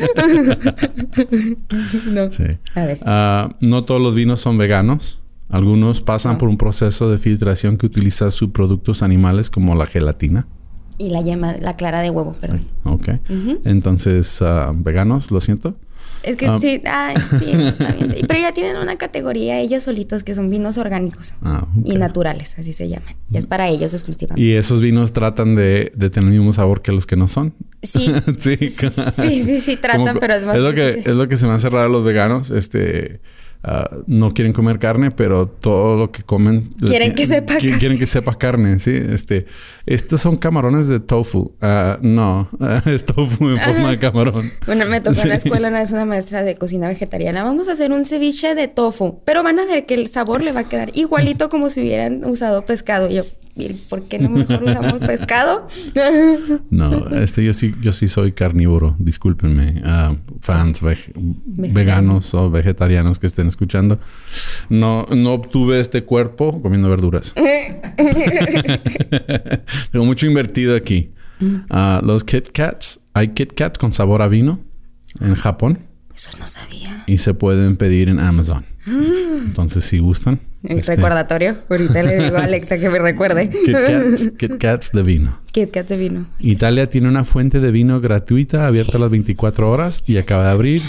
no. 2.11 2.31
Sí. 2.31 2.43
A 2.75 2.81
ver. 2.85 2.99
Ah, 3.05 3.55
no 3.61 3.83
todos 3.85 4.01
los 4.01 4.15
vinos 4.15 4.39
son 4.39 4.57
veganos. 4.57 5.21
Algunos 5.49 6.01
pasan 6.01 6.33
No. 6.33 6.37
por 6.39 6.49
un 6.49 6.57
proceso 6.57 7.09
de 7.09 7.17
filtración 7.17 7.77
que 7.77 7.85
utiliza 7.85 8.31
subproductos 8.31 9.03
animales 9.03 9.49
como 9.49 9.75
la 9.75 9.85
gelatina. 9.85 10.47
Y 10.97 11.09
la 11.09 11.21
yema, 11.21 11.55
la 11.59 11.75
clara 11.75 12.01
de 12.01 12.09
huevo, 12.09 12.33
perdón. 12.39 12.65
Ok. 12.83 13.09
Entonces, 13.65 14.41
ah, 14.41 14.71
veganos, 14.75 15.31
lo 15.31 15.41
siento. 15.41 15.75
Es 16.23 16.37
que 16.37 16.47
Ah. 16.47 16.57
sí, 16.59 16.81
ay, 16.89 17.15
sí, 17.39 17.45
bien. 17.55 17.75
Pero 18.27 18.39
ya 18.39 18.51
tienen 18.51 18.77
una 18.77 18.95
categoría 18.95 19.59
ellos 19.59 19.83
solitos 19.83 20.23
que 20.23 20.33
son 20.33 20.49
vinos 20.49 20.77
orgánicos 20.79 21.33
Ah, 21.43 21.67
y 21.83 21.97
naturales, 21.97 22.57
así 22.57 22.73
se 22.73 22.87
llaman. 22.89 23.15
Y 23.29 23.37
es 23.37 23.45
para 23.45 23.69
ellos 23.69 23.93
exclusivamente. 23.93 24.41
Y 24.41 24.53
esos 24.53 24.81
vinos 24.81 25.13
tratan 25.13 25.53
de, 25.53 25.91
de 25.95 26.09
tener 26.09 26.31
el 26.31 26.37
mismo 26.39 26.51
sabor 26.51 26.81
que 26.81 26.91
los 26.91 27.05
que 27.05 27.15
no 27.15 27.27
son. 27.27 27.53
Sí. 27.83 28.11
sí. 28.39 28.57
Sí, 28.57 29.43
sí, 29.43 29.59
sí, 29.59 29.75
tratan, 29.77 30.07
Como- 30.07 30.19
pero 30.19 30.33
es 30.33 30.45
más 30.45 30.57
lo 30.57 30.73
que. 30.73 30.87
Es 31.05 31.15
lo 31.15 31.27
que 31.27 31.37
se 31.37 31.45
me 31.45 31.53
hace 31.53 31.69
raro 31.69 31.85
a 31.85 31.89
los 31.89 32.03
veganos. 32.03 32.49
Este... 32.49 33.21
ah, 33.65 33.89
no 34.07 34.33
quieren 34.33 34.53
comer 34.53 34.79
carne, 34.79 35.11
pero 35.11 35.47
todo 35.47 35.97
lo 35.97 36.11
que 36.11 36.23
comen... 36.23 36.69
Quieren 36.85 37.13
que 37.13 37.25
sepa 37.25 37.55
carne. 37.55 37.77
Quieren 37.79 37.97
que 37.97 38.05
sepa 38.05 38.37
carne, 38.37 38.79
sí. 38.79 38.91
Este... 38.95 39.45
Estos 39.85 40.21
son 40.21 40.35
camarones 40.35 40.87
de 40.87 40.99
tofu. 40.99 41.53
Ah, 41.61 41.99
no. 42.01 42.49
es 42.85 43.05
tofu 43.05 43.49
en 43.49 43.59
forma 43.59 43.91
de 43.91 43.99
camarón. 43.99 44.51
Bueno, 44.65 44.85
me 44.87 44.99
tocó 44.99 45.21
en 45.21 45.29
la 45.29 45.35
escuela 45.35 45.67
una 45.67 45.79
vez 45.79 45.91
una 45.91 46.05
maestra 46.05 46.43
de 46.43 46.55
cocina 46.55 46.87
vegetariana. 46.87 47.43
Vamos 47.43 47.69
a 47.69 47.73
hacer 47.73 47.91
un 47.91 48.03
ceviche 48.05 48.55
de 48.55 48.67
tofu, 48.67 49.21
pero 49.25 49.43
van 49.43 49.59
a 49.59 49.65
ver 49.65 49.85
que 49.85 49.93
el 49.93 50.07
sabor 50.07 50.41
le 50.41 50.51
va 50.53 50.61
a 50.61 50.69
quedar 50.69 50.91
igualito 50.95 51.49
como 51.49 51.69
si 51.69 51.81
hubieran 51.81 52.25
usado 52.25 52.65
pescado. 52.65 53.09
Y 53.09 53.15
yo, 53.15 53.25
"¿Y 53.25 53.44
¿por 53.89 54.03
qué 54.07 54.19
no 54.19 54.29
mejor 54.29 54.63
usamos 54.63 54.93
pescado? 55.07 55.67
No, 56.69 57.07
este 57.09 57.43
yo 57.45 57.53
sí, 57.53 57.73
yo 57.81 57.91
sí 57.91 58.07
soy 58.07 58.31
carnívoro, 58.33 58.95
discúlpenme, 58.99 59.81
ah, 59.85 60.15
fans 60.41 60.81
veg- 60.81 61.11
veganos 61.15 62.33
o 62.33 62.49
vegetarianos 62.51 63.19
que 63.19 63.27
estén 63.27 63.47
escuchando. 63.47 63.99
No, 64.69 65.05
no 65.15 65.33
obtuve 65.33 65.79
este 65.79 66.03
cuerpo 66.03 66.61
comiendo 66.61 66.89
verduras. 66.89 67.33
Tengo 69.91 70.05
mucho 70.05 70.25
invertido 70.25 70.75
aquí. 70.75 71.11
Ah, 71.69 72.01
los 72.03 72.23
Kit 72.23 72.49
Kats, 72.53 72.99
hay 73.13 73.29
Kit 73.29 73.53
Kats 73.53 73.77
con 73.77 73.91
sabor 73.93 74.21
a 74.21 74.27
vino 74.29 74.59
en 75.19 75.35
Japón 75.35 75.79
Eso 76.15 76.29
no 76.39 76.47
sabía. 76.47 77.03
y 77.07 77.17
se 77.17 77.33
pueden 77.33 77.75
pedir 77.77 78.07
en 78.09 78.19
Amazon. 78.19 78.65
Entonces, 78.87 79.83
si 79.85 79.99
gustan. 79.99 80.39
El 80.67 80.79
este, 80.79 80.95
recordatorio. 80.95 81.57
Ahorita 81.69 82.03
le 82.03 82.23
digo 82.23 82.37
a 82.37 82.43
Alexa 82.43 82.77
que 82.77 82.89
me 82.89 82.99
recuerde. 82.99 83.49
Kit 83.49 83.75
Kats, 83.75 84.59
Kats 84.59 84.91
de 84.91 85.03
vino. 85.03 85.39
Kit 85.51 85.71
Kat 85.71 85.87
de 85.87 85.97
vino. 85.97 86.25
Italia 86.39 86.89
tiene 86.89 87.07
una 87.07 87.23
fuente 87.23 87.59
de 87.59 87.71
vino 87.71 87.99
gratuita 87.99 88.67
abierta 88.67 88.97
las 88.97 89.09
24 89.09 89.69
horas 89.69 90.03
y 90.05 90.17
acaba 90.17 90.45
de 90.45 90.51
abrir 90.51 90.81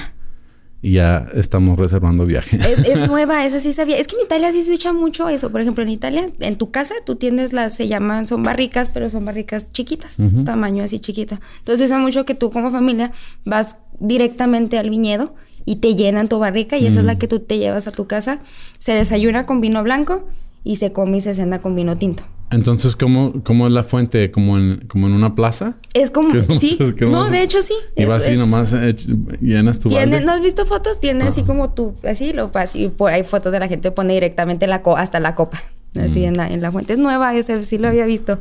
y 0.82 0.92
ya 0.92 1.26
estamos 1.34 1.78
reservando 1.78 2.26
viaje. 2.26 2.56
Es, 2.58 2.78
es 2.78 2.96
nueva, 3.08 3.44
esa 3.44 3.58
sí 3.58 3.72
sabía. 3.72 3.96
Es 3.98 4.06
que 4.06 4.16
en 4.16 4.22
Italia 4.22 4.52
sí 4.52 4.62
se 4.62 4.74
usa 4.74 4.92
mucho 4.92 5.28
eso. 5.28 5.50
Por 5.50 5.60
ejemplo, 5.60 5.82
en 5.82 5.88
Italia, 5.88 6.28
en 6.38 6.56
tu 6.56 6.70
casa, 6.70 6.94
tú 7.04 7.16
tienes 7.16 7.52
las, 7.52 7.74
se 7.74 7.88
llaman, 7.88 8.26
son 8.26 8.42
barricas, 8.42 8.88
pero 8.88 9.10
son 9.10 9.24
barricas 9.24 9.72
chiquitas, 9.72 10.16
Ujú. 10.18 10.44
tamaño 10.44 10.84
así 10.84 11.00
chiquito. 11.00 11.38
Entonces, 11.58 11.86
usa 11.86 11.98
mucho 11.98 12.24
que 12.24 12.34
tú 12.34 12.50
como 12.50 12.70
familia 12.70 13.12
vas 13.44 13.76
directamente 13.98 14.78
al 14.78 14.90
viñedo 14.90 15.34
y 15.66 15.76
te 15.76 15.94
llenan 15.94 16.28
tu 16.28 16.38
barrica 16.38 16.78
y 16.78 16.86
esa 16.86 17.00
es 17.00 17.04
la 17.04 17.14
Mm. 17.14 17.18
que 17.18 17.28
tú 17.28 17.40
te 17.40 17.58
llevas 17.58 17.86
a 17.86 17.90
tu 17.90 18.06
casa. 18.06 18.38
Se 18.78 18.92
desayuna 18.92 19.44
con 19.44 19.60
vino 19.60 19.82
blanco 19.82 20.26
y 20.64 20.76
se 20.76 20.92
come 20.92 21.18
y 21.18 21.20
se 21.20 21.34
cena 21.34 21.60
con 21.60 21.74
vino 21.76 21.98
tinto. 21.98 22.22
Entonces, 22.52 22.94
¿cómo, 22.94 23.42
cómo 23.42 23.66
es 23.66 23.72
la 23.72 23.82
fuente? 23.82 24.30
¿Como 24.30 24.56
en, 24.56 24.86
como 24.86 25.08
en 25.08 25.14
una 25.14 25.34
plaza? 25.34 25.74
Es 25.94 26.12
como, 26.12 26.30
¿Qué 26.30 26.38
nomás- 26.42 26.60
sí, 26.60 26.78
qué 26.96 27.04
no, 27.06 27.28
de 27.28 27.42
hecho 27.42 27.60
sí. 27.60 27.74
Y 27.96 28.02
Es- 28.04 28.08
vas 28.08 28.22
así 28.22 28.32
es- 28.34 28.38
nomás 28.38 28.72
eh, 28.72 28.94
llenas 29.40 29.80
tu 29.80 29.88
Tiene. 29.88 30.20
¿No 30.20 30.30
has 30.30 30.40
visto 30.40 30.64
fotos? 30.64 31.00
Tiene 31.00 31.24
así 31.24 31.40
Ajá. 31.40 31.48
como 31.48 31.70
tú, 31.74 31.94
así 32.04 32.32
lo 32.32 32.52
pas- 32.52 32.76
y 32.76 32.88
por 32.88 33.10
ahí 33.12 33.24
fotos 33.24 33.50
de 33.50 33.58
la 33.58 33.66
gente 33.66 33.90
pone 33.90 34.14
directamente 34.14 34.68
la 34.68 34.82
co 34.82 34.96
hasta 34.96 35.18
la 35.18 35.34
copa. 35.34 35.60
Así 36.00 36.20
Mm. 36.20 36.24
en, 36.24 36.34
la, 36.36 36.48
en 36.48 36.60
la 36.62 36.70
fuente. 36.70 36.92
Es 36.92 36.98
nueva, 37.00 37.34
ese 37.34 37.64
sí 37.64 37.78
lo 37.78 37.88
había 37.88 38.06
visto. 38.06 38.38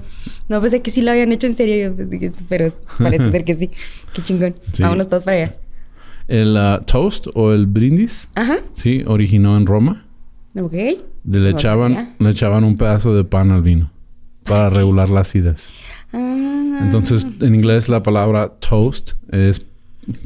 No 0.50 0.62
pensé 0.62 0.82
que 0.84 0.92
sí 0.92 1.02
lo 1.02 1.10
habían 1.12 1.32
hecho 1.32 1.48
en 1.48 1.56
serio, 1.56 1.90
yo 1.90 1.96
pensé 1.96 2.20
que- 2.20 2.32
pero 2.48 2.72
parece 3.00 3.32
ser 3.32 3.44
que 3.44 3.56
sí. 3.56 3.72
Qué 4.14 4.22
chingón. 4.22 4.56
Sí. 4.72 4.84
Vámonos 4.84 5.08
todos 5.08 5.24
para 5.24 5.38
allá. 5.38 5.54
El 6.28 6.58
ah, 6.58 6.82
toast 6.86 7.28
o 7.36 7.54
el 7.54 7.68
brindis, 7.68 8.30
Ajá. 8.36 8.58
sí, 8.74 9.04
originó 9.06 9.58
en 9.58 9.66
Roma. 9.66 10.06
Ok. 10.60 10.74
Le 10.74 11.00
No 11.24 11.48
echaban, 11.50 12.16
le 12.18 12.30
echaban 12.30 12.64
un 12.64 12.78
pedazo 12.78 13.14
de 13.16 13.24
pan 13.24 13.52
al 13.52 13.62
vino 13.62 13.92
para 14.44 14.70
regular 14.70 15.10
la 15.10 15.22
acidez. 15.22 15.72
Ah, 16.14 16.80
Entonces, 16.82 17.28
en 17.42 17.56
inglés 17.56 17.90
la 17.90 18.02
palabra 18.04 18.50
toast 18.60 19.14
es 19.32 19.66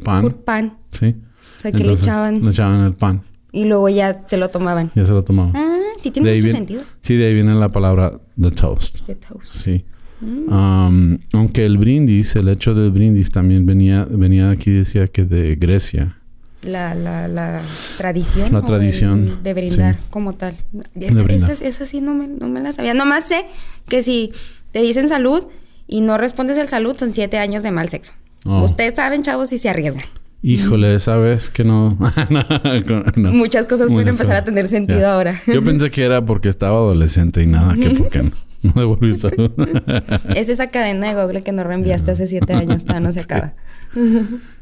pan. 0.04 0.22
por 0.22 0.36
pan. 0.36 0.76
Sí. 0.92 1.16
O 1.56 1.60
sea, 1.60 1.72
que 1.72 1.78
Entonces, 1.78 2.06
le 2.06 2.10
echaban 2.12 2.44
Le 2.44 2.50
echaban 2.50 2.80
el 2.84 2.94
pan. 2.94 3.22
y 3.52 3.64
luego 3.64 3.88
ya 3.88 4.26
se 4.26 4.36
lo 4.36 4.48
tomaban. 4.48 4.90
Ya 4.94 5.04
se 5.04 5.12
lo 5.12 5.22
tomaban. 5.24 5.52
Ah, 5.56 5.78
sí 6.00 6.10
tiene 6.10 6.30
mucho 6.34 6.44
viene- 6.44 6.58
sentido. 6.58 6.82
Sí, 7.00 7.16
de 7.16 7.26
ahí 7.26 7.34
viene 7.34 7.54
la 7.54 7.68
palabra 7.70 8.12
the 8.40 8.50
toast. 8.50 9.06
De 9.06 9.14
toast. 9.16 9.46
Sí. 9.52 9.84
Mm. 10.20 10.52
Um, 10.52 11.18
aunque 11.32 11.64
el 11.64 11.78
brindis, 11.78 12.36
el 12.36 12.48
hecho 12.48 12.74
del 12.74 12.90
brindis 12.90 13.30
también 13.30 13.64
venía, 13.66 14.06
venía 14.10 14.50
aquí, 14.50 14.70
decía 14.70 15.08
que 15.08 15.24
de 15.24 15.56
Grecia. 15.56 16.16
La, 16.62 16.94
la, 16.94 17.26
la 17.26 17.62
tradición. 17.96 18.52
La 18.52 18.58
o 18.58 18.60
el- 18.60 18.66
tradición, 18.66 19.38
de 19.42 19.54
brindar 19.54 19.94
sí. 19.94 20.00
como 20.10 20.34
tal. 20.34 20.56
Esa, 20.94 21.14
De 21.14 21.22
brindar. 21.22 21.50
esa- 21.52 21.64
esa 21.64 21.86
sí 21.86 22.00
no 22.02 22.14
me, 22.14 22.28
no 22.28 22.48
me 22.48 22.60
la 22.60 22.72
sabía. 22.72 22.92
Nomás 22.92 23.26
sé 23.28 23.46
que 23.88 24.02
si 24.02 24.32
te 24.72 24.82
dicen 24.82 25.08
salud 25.08 25.44
y 25.86 26.02
no 26.02 26.18
respondes 26.18 26.58
al 26.58 26.68
salud, 26.68 26.96
son 26.98 27.14
siete 27.14 27.38
años 27.38 27.62
de 27.62 27.70
mal 27.70 27.88
sexo. 27.88 28.12
Oh. 28.44 28.62
Ustedes 28.62 28.94
saben, 28.94 29.22
chavos, 29.22 29.48
si 29.50 29.56
se 29.58 29.70
arriesgan. 29.70 30.04
Híjole, 30.42 30.98
¿sabes 31.00 31.50
que 31.50 31.64
no? 31.64 31.98
no, 32.30 33.04
no. 33.16 33.32
Muchas 33.32 33.66
cosas 33.66 33.88
pueden 33.88 34.08
empezar 34.08 34.26
a 34.26 34.40
cosas. 34.40 34.44
tener 34.44 34.66
sentido 34.68 35.06
ahora. 35.08 35.40
Yo 35.46 35.62
pensé 35.64 35.90
que 35.90 36.02
era 36.04 36.24
porque 36.24 36.48
estaba 36.50 36.76
adolescente 36.76 37.42
y 37.42 37.46
nada, 37.46 37.74
que 37.74 37.90
porque 37.90 38.22
no, 38.22 38.30
no 38.62 38.72
devolví 38.74 39.16
salud. 39.18 39.50
es 40.36 40.48
esa 40.48 40.70
cadena 40.70 41.08
de 41.14 41.22
Google 41.22 41.42
que 41.42 41.52
nos 41.52 41.66
reenviaste 41.66 42.10
hace 42.10 42.26
siete 42.26 42.52
años, 42.54 42.76
está, 42.78 43.00
no 43.00 43.12
se 43.12 43.20
acaba. 43.20 43.54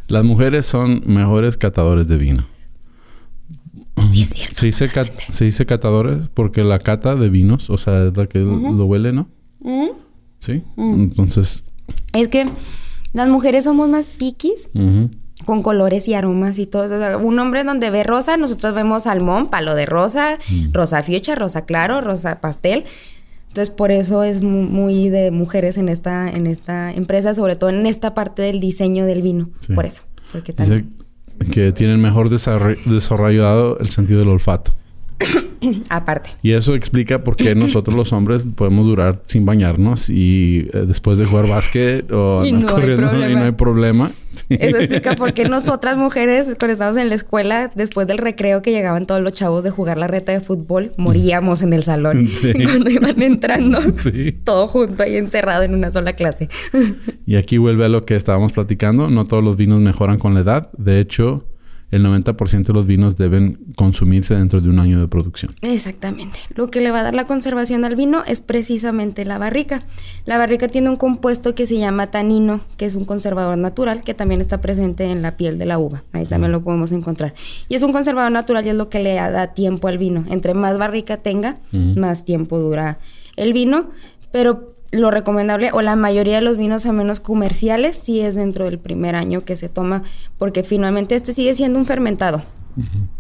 Las 0.09 0.25
mujeres 0.25 0.67
son 0.67 1.03
mejores 1.07 1.57
catadores 1.57 2.09
de 2.09 2.17
vino. 2.19 2.47
Sí, 4.13 4.23
es 4.23 4.29
cierto. 4.31 4.55
Se 4.55 4.67
dice, 4.67 4.89
cat- 4.89 5.11
se 5.31 5.45
dice 5.45 5.67
catadores 5.67 6.29
porque 6.33 6.63
la 6.65 6.79
cata 6.79 7.17
de 7.17 7.29
vinos, 7.31 7.69
o 7.69 7.77
sea, 7.77 8.05
es 8.07 8.17
la 8.17 8.27
que 8.27 8.39
lo 8.39 8.85
huele, 8.87 9.13
¿no? 9.13 9.29
Sí. 10.41 10.63
Entonces, 10.77 11.65
Es 12.13 12.29
que 12.29 12.47
las 13.13 13.29
mujeres 13.29 13.65
somos 13.65 13.89
más 13.89 14.07
piquis 14.07 14.69
con 15.45 15.63
colores 15.63 16.07
y 16.09 16.15
aromas 16.15 16.59
y 16.59 16.67
todo. 16.67 16.85
O 16.85 16.99
sea, 16.99 17.17
un 17.17 17.39
hombre 17.39 17.65
donde 17.65 17.91
ve 17.91 18.05
rosa, 18.05 18.37
nosotros 18.37 18.73
vemos 18.75 19.03
salmón, 19.05 19.49
palo 19.51 19.75
de 19.75 19.87
rosa, 19.87 20.39
Mm. 20.51 20.73
rosa 20.73 21.03
fuchsia, 21.03 21.35
rosa 21.35 21.65
claro, 21.65 22.01
rosa 22.01 22.41
pastel. 22.41 22.85
Entonces, 23.59 23.75
por 23.75 23.91
eso 23.91 24.23
es 24.23 24.41
mu- 24.43 24.63
muy 24.69 25.09
de 25.09 25.31
mujeres 25.33 25.77
en 25.79 25.89
esta, 25.89 26.31
en 26.31 26.47
esta 26.47 26.93
empresa, 26.93 27.35
sobre 27.35 27.57
todo 27.57 27.71
en 27.71 27.87
esta 27.87 28.15
parte 28.15 28.43
del 28.43 28.61
diseño 28.61 29.05
del 29.05 29.21
vino. 29.23 29.51
Sí. 29.67 29.73
Por 29.73 29.85
eso. 29.85 30.03
Porque 30.33 30.53
dice 30.53 30.85
también. 30.85 31.51
que 31.51 31.73
tienen 31.73 32.01
mejor 32.01 32.29
desarrollado 32.31 33.79
el 33.79 33.89
sentido 33.89 34.21
del 34.21 34.29
olfato. 34.29 34.73
Aparte. 35.89 36.31
Y 36.43 36.53
eso 36.53 36.75
explica 36.75 37.25
por 37.25 37.37
qué 37.37 37.55
nosotros 37.55 37.97
los 37.97 38.13
hombres 38.13 38.49
podemos 38.55 38.87
durar 38.87 39.23
sin 39.27 39.45
bañarnos 39.45 40.09
y 40.11 40.69
eh, 40.73 40.85
después 40.87 41.19
de 41.19 41.27
jugar 41.27 41.49
básquet 41.49 42.11
o 42.13 42.45
Y 42.45 42.53
no 42.53 42.69
hay 42.69 42.75
corriendo 42.75 43.31
y 43.31 43.35
no 43.35 43.45
hay 43.45 43.53
problema. 43.53 44.13
Sí. 44.31 44.45
Eso 44.51 44.77
explica 44.77 45.15
por 45.15 45.33
qué 45.33 45.45
nosotras 45.49 45.97
mujeres, 45.97 46.55
cuando 46.59 46.73
estábamos 46.73 47.01
en 47.01 47.09
la 47.09 47.15
escuela, 47.15 47.71
después 47.75 48.07
del 48.07 48.19
recreo 48.19 48.63
que 48.63 48.71
llegaban 48.71 49.07
todos 49.07 49.21
los 49.21 49.33
chavos 49.33 49.65
de 49.65 49.71
jugar 49.71 49.99
la 49.99 50.07
reta 50.07 50.33
de 50.33 50.41
fútbol, 50.41 50.93
moríamos 50.97 51.63
en 51.63 51.73
el 51.73 51.83
salón. 51.83 52.29
Sí. 52.29 52.53
Cuando 52.65 52.91
iban 52.91 53.21
entrando. 53.23 53.81
Sí. 53.99 54.33
Todo 54.45 54.69
junto 54.69 55.03
ahí 55.03 55.17
encerrado 55.17 55.63
en 55.65 55.75
una 55.75 55.91
sola 55.91 56.13
clase. 56.13 56.49
Y 57.27 57.37
aquí 57.37 57.59
vuelve 57.59 57.85
a 57.85 57.89
lo 57.89 58.05
que 58.05 58.15
estábamos 58.15 58.53
platicando. 58.53 59.11
No 59.11 59.25
todos 59.25 59.43
los 59.43 59.57
vinos 59.57 59.81
mejoran 59.81 60.19
con 60.19 60.35
la 60.35 60.41
edad. 60.41 60.71
De 60.77 61.01
hecho, 61.01 61.45
el 61.91 62.05
90% 62.05 62.65
de 62.65 62.73
los 62.73 62.87
vinos 62.87 63.17
deben 63.17 63.59
consumirse 63.75 64.35
dentro 64.35 64.61
de 64.61 64.69
un 64.69 64.79
año 64.79 65.01
de 65.01 65.09
producción. 65.09 65.55
Exactamente. 65.63 66.39
Lo 66.55 66.71
que 66.71 66.81
le 66.81 66.91
va 66.91 67.01
a 67.01 67.03
dar 67.03 67.15
la 67.15 67.25
conservación 67.25 67.85
al 67.85 67.97
vino 67.97 68.23
es 68.27 68.41
precisamente 68.41 69.25
la 69.25 69.39
barrica. 69.39 69.83
La 70.27 70.39
barrica 70.39 70.69
tiene 70.69 70.91
un 70.91 70.97
compuesto 70.97 71.55
que 71.55 71.67
se 71.67 71.79
llama 71.79 72.11
tanino, 72.11 72.61
que 72.77 72.87
es 72.87 72.95
un 72.95 73.05
conservador 73.05 73.57
natural 73.57 74.03
que 74.03 74.15
también 74.15 74.41
está 74.41 74.61
presente 74.61 75.11
en 75.11 75.23
la 75.23 75.37
piel 75.37 75.59
de 75.59 75.67
la 75.67 75.79
uva. 75.79 76.05
Ahí 76.13 76.27
también 76.27 76.53
lo 76.53 76.63
podemos 76.63 76.93
encontrar. 76.93 77.35
Y 77.69 77.75
es 77.75 77.83
un 77.83 77.93
conservador 77.93 78.33
natural 78.33 78.67
y 78.67 78.71
es 78.71 78.77
lo 78.77 78.89
que 78.89 79.03
le 79.03 79.15
da 79.15 79.55
tiempo 79.55 79.89
al 79.89 79.99
vino. 79.99 80.25
Entre 80.29 80.55
más 80.55 80.79
barrica 80.79 81.19
tenga, 81.19 81.59
más 81.73 82.25
tiempo 82.25 82.59
dura 82.59 82.99
el 83.37 83.53
vino. 83.53 83.91
Pero 84.31 84.78
lo 84.91 85.11
recomendable, 85.11 85.71
o 85.73 85.83
la 85.83 85.97
mayoría 85.97 86.37
de 86.37 86.43
los 86.43 86.57
vinos 86.57 86.87
a 86.87 86.93
menos 86.93 87.21
comerciales, 87.21 87.97
sí 87.97 88.21
es 88.21 88.35
dentro 88.35 88.65
del 88.65 88.79
primer 88.79 89.15
año 89.15 89.45
que 89.45 89.57
se 89.57 89.69
toma, 89.69 90.03
porque 90.39 90.63
finalmente 90.63 91.15
este 91.15 91.33
sigue 91.33 91.55
siendo 91.55 91.79
un 91.79 91.85
fermentado. 91.85 92.45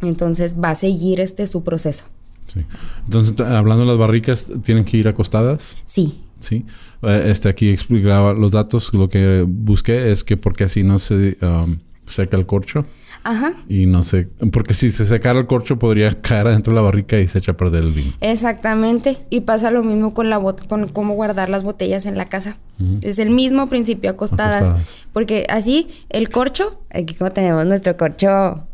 Entonces 0.02 0.54
va 0.62 0.70
a 0.70 0.74
seguir 0.74 1.20
este 1.20 1.46
su 1.46 1.64
proceso. 1.64 2.04
Sí. 2.52 2.60
Entonces, 3.04 3.38
hablando 3.40 3.84
de 3.84 3.90
las 3.90 3.98
barricas, 3.98 4.50
tienen 4.62 4.84
que 4.84 4.96
ir 4.96 5.08
acostadas. 5.08 5.76
Sí, 5.84 6.22
Sí. 6.40 6.64
Eh, 7.02 7.24
Este 7.26 7.48
aquí 7.48 7.68
explicaba 7.68 8.32
los 8.32 8.52
datos. 8.52 8.92
Lo 8.94 9.08
que 9.08 9.44
busqué 9.46 10.10
es 10.10 10.24
que 10.24 10.36
porque 10.36 10.64
así 10.64 10.82
no 10.82 10.98
se 10.98 11.36
um, 11.42 11.78
seca 12.08 12.36
el 12.36 12.46
corcho 12.46 12.84
Ajá, 13.24 13.52
y 13.68 13.86
no 13.86 14.04
se... 14.04 14.28
Porque 14.52 14.74
si 14.74 14.90
se 14.90 15.04
secara 15.04 15.38
el 15.40 15.46
corcho 15.46 15.78
podría 15.78 16.12
caer 16.22 16.46
adentro 16.46 16.72
de 16.72 16.76
la 16.76 16.82
barrica 16.82 17.18
y 17.18 17.26
se 17.28 17.38
echa 17.38 17.52
a 17.52 17.56
perder 17.56 17.84
el 17.84 17.90
vino. 17.92 18.12
exactamente. 18.20 19.18
Y 19.30 19.40
pasa 19.42 19.70
lo 19.70 19.82
mismo 19.82 20.14
con 20.14 20.30
la 20.30 20.38
bot- 20.38 20.66
con 20.68 20.88
cómo 20.88 21.14
guardar 21.14 21.48
las 21.48 21.64
botellas 21.64 22.06
en 22.06 22.16
la 22.16 22.24
casa. 22.26 22.56
Es 23.02 23.18
el 23.18 23.30
mismo 23.30 23.66
principio, 23.68 24.10
acostadas. 24.10 24.62
Acostadas. 24.68 24.96
Porque 25.12 25.46
así, 25.50 25.88
el 26.10 26.30
corcho, 26.30 26.80
aquí 26.90 27.14
como 27.14 27.32
tenemos 27.32 27.66
nuestro 27.66 27.96
corcho. 27.96 28.64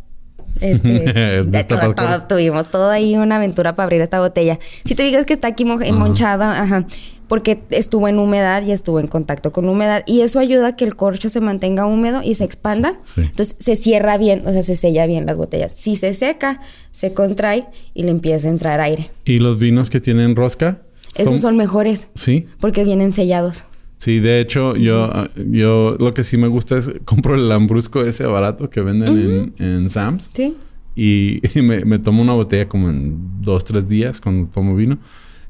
Este, 0.61 0.89
de 1.45 1.65
todo- 1.65 1.95
todo- 1.95 2.27
tuvimos 2.29 2.71
toda 2.71 2.93
ahí 2.95 3.17
una 3.17 3.37
aventura 3.37 3.75
para 3.75 3.85
abrir 3.85 4.01
esta 4.03 4.21
botella. 4.21 4.59
Si 4.85 4.95
te 4.95 5.05
fijas 5.05 5.25
que 5.27 5.33
está 5.33 5.49
aquí 5.49 5.65
mo- 5.65 5.79
monchada, 5.95 6.63
ajá, 6.63 6.87
porque 7.29 7.63
estuvo 7.71 8.09
en 8.09 8.19
humedad 8.19 8.63
y 8.65 8.73
estuvo 8.73 9.01
en 9.01 9.07
contacto 9.07 9.53
con 9.53 9.69
humedad. 9.69 10.03
Y 10.07 10.21
eso 10.21 10.39
ayuda 10.39 10.69
a 10.69 10.77
que 10.77 10.85
el 10.85 10.97
corcho 10.97 11.29
se 11.29 11.41
mantenga 11.41 11.87
húmedo 11.87 12.23
y 12.23 12.35
se 12.35 12.45
expanda. 12.45 12.99
Sí. 13.05 13.23
Entonces 13.23 13.57
se 13.59 13.77
cierra 13.77 14.19
bien, 14.19 14.43
o 14.47 14.53
sea, 14.53 14.63
se 14.63 14.77
sella 14.77 15.07
bien 15.07 15.27
las 15.27 15.37
botellas. 15.37 15.73
Si 15.73 15.97
se 15.97 16.13
seca, 16.13 16.61
se 16.91 17.13
contrae 17.15 17.67
y 17.95 18.03
le 18.03 18.11
empieza 18.11 18.49
a 18.49 18.51
entrar 18.51 18.81
aire. 18.81 19.11
¿Y 19.25 19.39
los 19.39 19.59
vinos 19.59 19.91
que 19.91 20.01
tienen 20.01 20.37
rosca? 20.37 20.83
Esos 21.15 21.41
son 21.41 21.57
mejores 21.57 22.09
Sí. 22.15 22.47
porque 22.61 22.85
vienen 22.85 23.13
sellados. 23.13 23.65
Sí, 23.99 24.19
de 24.19 24.41
hecho, 24.41 24.77
yo, 24.77 25.05
ah, 25.05 25.31
yo 25.37 25.97
lo 25.99 26.13
que 26.13 26.25
sí 26.25 26.37
me 26.37 26.49
gusta 26.49 26.77
es 26.77 26.91
compro 27.05 27.35
el 27.37 27.49
lambrusco 27.49 28.03
ese 28.03 28.27
barato 28.27 28.69
que 28.69 28.81
venden 28.83 29.53
en, 29.59 29.65
en 29.65 29.91
Sam's 29.91 30.31
¿Sí? 30.35 30.57
y, 30.97 31.41
me, 31.63 31.85
me 31.85 31.99
tomo 31.99 32.21
una 32.23 32.35
botella 32.35 32.69
como 32.69 32.91
en 32.91 33.41
dos, 33.41 33.65
tres 33.65 33.89
días 33.89 34.21
cuando 34.21 34.49
tomo 34.49 34.77
vino 34.77 34.99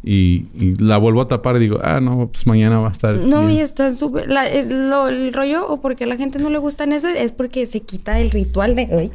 y, 0.06 0.46
y 0.54 0.76
la 0.76 0.98
vuelvo 0.98 1.22
a 1.22 1.28
tapar 1.28 1.56
y 1.56 1.60
digo, 1.60 1.78
ah, 1.82 1.98
no, 2.00 2.28
pues 2.30 2.46
mañana 2.46 2.78
va 2.78 2.88
a 2.88 2.92
estar. 2.92 3.16
No, 3.16 3.40
bien". 3.46 3.52
y 3.52 3.60
están 3.60 3.96
súper... 3.96 4.28
la- 4.28 4.46
El, 4.48 4.90
lo- 4.90 5.08
el 5.08 5.32
rollo, 5.32 5.66
o 5.68 5.80
porque 5.80 6.04
a 6.04 6.06
la 6.06 6.16
gente 6.16 6.38
no 6.38 6.50
le 6.50 6.58
gustan 6.58 6.92
eso, 6.92 7.08
es 7.08 7.32
porque 7.32 7.66
se 7.66 7.80
quita 7.80 8.20
el 8.20 8.30
ritual 8.30 8.76
de... 8.76 8.88
Ay, 8.92 9.12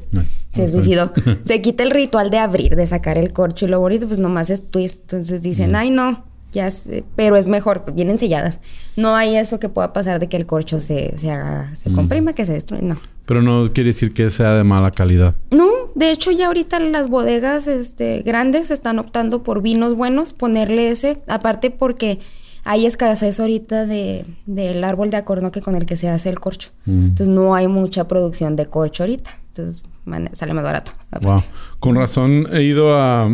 se 0.53 0.63
no, 0.63 0.69
suicidó. 0.69 1.11
se 1.45 1.61
quita 1.61 1.83
el 1.83 1.91
ritual 1.91 2.31
de 2.31 2.39
abrir, 2.39 2.75
de 2.75 2.87
sacar 2.87 3.17
el 3.19 3.31
corcho. 3.33 3.65
Y 3.65 3.69
lo 3.69 3.79
bonito, 3.79 4.07
pues 4.07 4.17
nomás 4.19 4.49
es 4.49 4.63
twist. 4.69 4.99
Entonces 5.01 5.43
dicen, 5.43 5.75
ay, 5.75 5.91
no, 5.91 6.25
ya 6.51 6.71
sé. 6.71 7.03
Pero 7.15 7.35
es 7.37 7.47
mejor, 7.47 7.83
vienen 7.93 8.17
selladas. 8.17 8.59
No 8.95 9.15
hay 9.15 9.35
eso 9.35 9.59
que 9.59 9.69
pueda 9.69 9.93
pasar 9.93 10.19
de 10.19 10.27
que 10.27 10.37
el 10.37 10.47
corcho 10.47 10.79
se, 10.79 11.15
se 11.19 11.29
haga... 11.29 11.75
Se 11.75 11.91
Mm. 11.91 11.95
comprima, 11.95 12.33
que 12.33 12.45
se 12.45 12.53
destruye. 12.53 12.81
No. 12.83 12.95
Pero 13.27 13.43
no 13.43 13.71
quiere 13.71 13.89
decir 13.89 14.11
que 14.11 14.27
sea 14.31 14.55
de 14.55 14.63
mala 14.63 14.89
calidad. 14.89 15.35
No, 15.51 15.67
de 15.99 16.11
hecho 16.11 16.31
ya 16.31 16.47
ahorita 16.47 16.79
las 16.79 17.09
bodegas 17.09 17.67
este, 17.67 18.21
grandes 18.23 18.71
están 18.71 18.99
optando 18.99 19.43
por 19.43 19.61
vinos 19.61 19.93
buenos, 19.95 20.33
ponerle 20.33 20.89
ese, 20.91 21.21
aparte 21.27 21.69
porque 21.71 22.19
hay 22.63 22.85
escasez 22.85 23.39
ahorita 23.39 23.85
de, 23.85 24.25
del 24.45 24.83
árbol 24.83 25.09
de 25.09 25.17
acornoque 25.17 25.61
con 25.61 25.75
el 25.75 25.85
que 25.85 25.97
se 25.97 26.09
hace 26.09 26.29
el 26.29 26.39
corcho. 26.39 26.69
Mm. 26.85 27.05
Entonces 27.07 27.27
no 27.29 27.55
hay 27.55 27.67
mucha 27.67 28.07
producción 28.07 28.55
de 28.55 28.65
corcho 28.67 29.03
ahorita. 29.03 29.31
Entonces 29.49 29.83
man- 30.05 30.29
sale 30.33 30.53
más 30.53 30.63
barato. 30.63 30.91
Wow. 31.21 31.41
Con 31.79 31.95
razón 31.95 32.47
he 32.51 32.63
ido 32.63 32.95
a... 32.97 33.25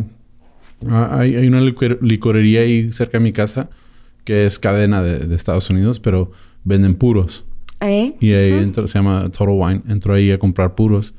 a- 0.90 1.20
hay, 1.20 1.36
hay 1.36 1.48
una 1.48 1.60
licor- 1.60 2.00
licorería 2.02 2.62
ahí 2.62 2.92
cerca 2.92 3.18
de 3.18 3.24
mi 3.24 3.34
casa 3.34 3.70
que 4.24 4.46
es 4.46 4.58
cadena 4.60 5.02
de, 5.04 5.20
de 5.20 5.36
Estados 5.36 5.70
Unidos, 5.70 6.00
pero 6.00 6.32
venden 6.64 6.96
puros. 6.96 7.44
¿Eh? 7.82 8.16
Y 8.20 8.34
ahí 8.34 8.52
entro- 8.54 8.88
se 8.88 8.98
llama 8.98 9.30
Total 9.32 9.50
Wine. 9.50 9.82
Entro 9.90 10.14
ahí 10.14 10.32
a 10.32 10.40
comprar 10.40 10.76
puros. 10.76 11.14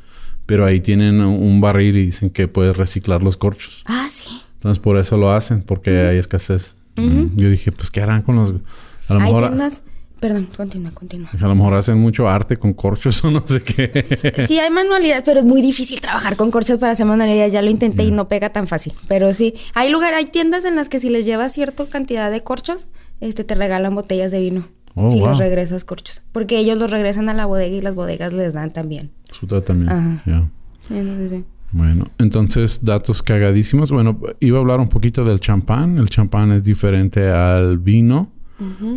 Pero 0.47 0.65
ahí 0.65 0.81
tienen 0.81 1.21
un 1.21 1.61
barril 1.61 1.97
y 1.97 2.07
dicen 2.07 2.31
que 2.31 2.47
puedes 2.49 2.77
reciclar 2.77 3.23
los 3.23 3.37
corchos. 3.37 3.83
Ah, 3.87 4.07
sí. 4.11 4.41
Entonces 4.55 4.79
por 4.79 4.97
eso 4.99 5.17
lo 5.17 5.33
hacen, 5.33 5.63
porque 5.63 5.91
hay 6.07 6.19
escasez. 6.19 6.77
Mm, 6.97 7.37
Yo 7.37 7.51
dije, 7.51 7.73
pues, 7.73 7.91
¿qué 7.91 8.01
harán 8.01 8.23
con 8.23 8.37
los...? 8.37 8.55
A 9.09 9.15
lo 9.15 9.21
Hay 9.21 9.27
mejor... 9.27 9.49
tiendas... 9.49 9.83
Perdón, 10.21 10.49
continúa, 10.57 10.93
continúa. 10.93 11.29
A 11.39 11.47
lo 11.47 11.55
mejor 11.55 11.75
hacen 11.75 11.99
mucho 11.99 12.27
arte 12.27 12.57
con 12.57 12.73
corchos 12.73 13.23
o 13.25 13.31
no 13.31 13.47
sé 13.47 13.63
qué. 13.63 14.45
Sí, 14.49 14.59
hay 14.59 14.71
manualidades, 14.71 15.23
pero 15.25 15.41
es 15.41 15.45
muy 15.45 15.61
difícil 15.61 16.01
trabajar 16.01 16.37
con 16.37 16.51
corchos 16.51 16.79
para 16.79 16.93
hacer 16.93 17.05
manualidades. 17.05 17.53
Ya 17.53 17.61
lo 17.61 17.71
intenté 17.71 18.03
y 18.05 18.13
no 18.13 18.27
pega 18.27 18.49
tan 18.51 18.67
fácil. 18.67 18.95
Pero 19.09 19.35
sí, 19.35 19.53
hay 19.75 19.91
lugar, 19.91 20.15
hay 20.15 20.27
tiendas 20.27 20.65
en 20.65 20.75
las 20.75 20.89
que 20.89 21.01
si 21.01 21.11
les 21.11 21.27
llevas 21.27 21.53
cierta 21.53 21.87
cantidad 21.87 22.31
de 22.31 22.43
corchos, 22.43 22.89
este 23.21 23.45
te 23.45 23.55
regalan 23.55 23.95
botellas 23.95 24.33
de 24.33 24.41
vino. 24.41 24.69
Oh, 24.99 25.11
si 25.11 25.21
wow. 25.21 25.29
les 25.29 25.39
regresas 25.39 25.85
corchos. 25.85 26.23
Porque 26.33 26.59
ellos 26.59 26.79
los 26.79 26.91
regresan 26.91 27.29
a 27.29 27.35
la 27.35 27.47
bodega 27.47 27.77
y 27.77 27.81
las 27.83 27.95
bodegas 27.95 28.33
les 28.33 28.55
dan 28.55 28.73
también. 28.73 29.11
Su 29.31 29.47
también. 29.47 29.91
Ajá. 29.91 30.23
Sí, 30.81 30.97
entonces, 30.97 31.31
sí. 31.31 31.45
Bueno, 31.73 32.07
entonces 32.19 32.81
datos 32.83 33.23
cagadísimos. 33.23 33.93
Bueno, 33.93 34.19
iba 34.41 34.57
a 34.59 34.61
hablar 34.61 34.81
un 34.81 34.89
poquito 34.89 35.25
del 35.25 35.39
champán. 35.41 35.99
El 35.99 36.09
champán 36.09 36.51
es 36.53 36.65
diferente 36.65 37.29
al 37.31 37.79
vino 37.79 38.33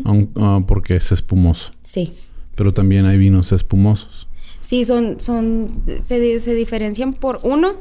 aun- 0.06 0.29
ah, 0.38 0.62
porque 0.65 0.96
es 0.96 1.12
espumoso. 1.12 1.74
Sí. 1.84 2.13
Pero 2.56 2.72
también 2.72 3.06
hay 3.06 3.18
vinos 3.18 3.51
espumosos. 3.51 4.27
Sí, 4.62 4.86
son, 4.86 5.20
son, 5.20 5.82
se, 6.00 6.39
se 6.39 6.53
diferencian 6.53 7.13
por 7.13 7.39
uno, 7.44 7.74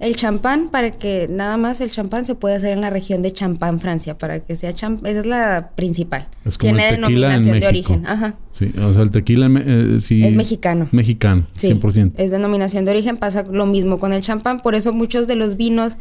el 0.00 0.16
champán, 0.16 0.70
para 0.70 0.90
que 0.90 1.28
nada 1.30 1.56
más 1.56 1.80
el 1.80 1.90
champán 1.90 2.26
se 2.26 2.34
puede 2.34 2.56
hacer 2.56 2.72
en 2.72 2.80
la 2.80 2.90
región 2.90 3.22
de 3.22 3.30
Champán, 3.32 3.80
Francia, 3.80 4.18
para 4.18 4.40
que 4.40 4.56
sea 4.56 4.72
champán, 4.72 5.06
esa 5.10 5.20
es 5.20 5.26
la 5.26 5.70
principal. 5.74 6.28
Es 6.44 6.58
como 6.58 6.74
Tiene 6.74 6.88
el 6.90 7.00
tequila 7.00 7.34
en 7.34 7.42
denominación 7.44 7.60
de 7.60 7.66
origen, 7.68 8.06
ajá. 8.06 8.34
Sí, 8.52 8.72
o 8.82 8.92
sea, 8.92 9.02
el 9.02 9.10
tequila 9.10 9.48
eh, 9.64 9.98
sí 10.00 10.24
Es 10.24 10.34
mexicano. 10.34 10.88
Mexicano, 10.92 11.46
Sí, 11.52 11.70
100%. 11.72 12.12
es 12.16 12.30
denominación 12.30 12.84
de 12.84 12.90
origen, 12.90 13.16
pasa 13.16 13.44
lo 13.50 13.66
mismo 13.66 13.98
con 13.98 14.12
el 14.12 14.20
champán, 14.22 14.60
por 14.60 14.74
eso 14.74 14.92
muchos 14.92 15.26
de 15.26 15.36
los 15.36 15.56
vinos 15.56 15.96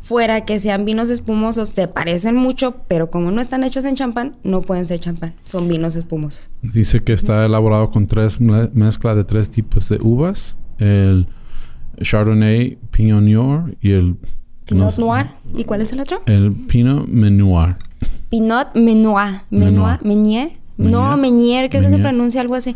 fuera 0.00 0.44
que 0.44 0.60
sean 0.60 0.84
vinos 0.84 1.10
espumosos 1.10 1.68
se 1.70 1.88
parecen 1.88 2.36
mucho, 2.36 2.76
pero 2.86 3.10
como 3.10 3.30
no 3.30 3.40
están 3.40 3.64
hechos 3.64 3.84
en 3.84 3.94
champán, 3.94 4.36
no 4.44 4.62
pueden 4.62 4.86
ser 4.86 5.00
champán, 5.00 5.34
son 5.44 5.68
vinos 5.68 5.96
espumosos. 5.96 6.50
Dice 6.62 7.02
que 7.02 7.12
está 7.12 7.44
elaborado 7.44 7.90
con 7.90 8.06
tres 8.06 8.40
mezcla 8.40 9.14
de 9.14 9.24
tres 9.24 9.50
tipos 9.50 9.88
de 9.88 9.98
uvas. 10.00 10.56
El 10.78 11.26
Chardonnay, 12.02 12.78
Pinot 12.90 13.22
Noir 13.22 13.76
y 13.80 13.92
el... 13.92 14.16
Pinot 14.66 14.84
no 14.84 14.90
sé, 14.90 15.00
Noir, 15.00 15.26
¿y 15.56 15.64
cuál 15.64 15.80
es 15.80 15.92
el 15.92 16.00
otro? 16.00 16.20
El 16.26 16.52
Pinot 16.52 17.06
Menuar. 17.08 17.78
Pinot 18.28 18.74
Menoir. 18.74 19.40
Menoir. 19.50 19.70
Menoir. 19.70 19.98
Meñier. 20.04 20.50
No. 20.76 21.16
Meñier, 21.16 21.70
creo 21.70 21.82
que 21.82 21.90
se 21.90 21.98
pronuncia 21.98 22.40
algo 22.40 22.54
así. 22.54 22.74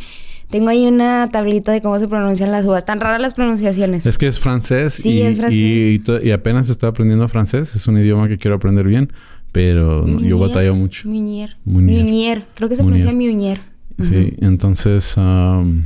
Tengo 0.51 0.69
ahí 0.69 0.87
una 0.87 1.29
tablita 1.31 1.71
de 1.73 1.81
cómo 1.81 1.99
se 1.99 2.09
pronuncian 2.09 2.51
las 2.51 2.65
uvas. 2.67 2.85
Tan 2.85 3.01
raras 3.01 3.21
las 3.21 3.35
pronunciaciones. 3.35 4.05
Es 4.07 4.19
que 4.19 4.27
es 4.27 4.39
francés, 4.39 4.95
Sí, 4.95 5.11
y, 5.11 5.23
es 5.23 5.37
francés. 5.39 5.59
Y, 5.59 5.95
y 5.95 5.99
to- 5.99 6.23
y 6.23 6.31
apenas 6.31 6.69
estoy 6.69 6.89
aprendiendo 6.89 7.29
francés. 7.29 7.75
Es 7.77 7.87
un 7.89 7.99
idioma 7.99 8.29
que 8.29 8.39
quiero 8.39 8.57
aprender 8.57 8.87
bien, 8.89 9.13
pero 9.53 10.07
yo 10.19 10.39
batallo 10.39 10.75
mucho. 10.75 11.09
Meñier. 11.09 11.57
Meñier. 11.65 12.47
Creo 12.55 12.69
que 12.69 12.77
se 12.77 12.83
pronuncia 12.83 13.13
Meñier. 13.13 13.61
Sí, 14.01 14.35
entonces 14.41 15.15
um, 15.17 15.83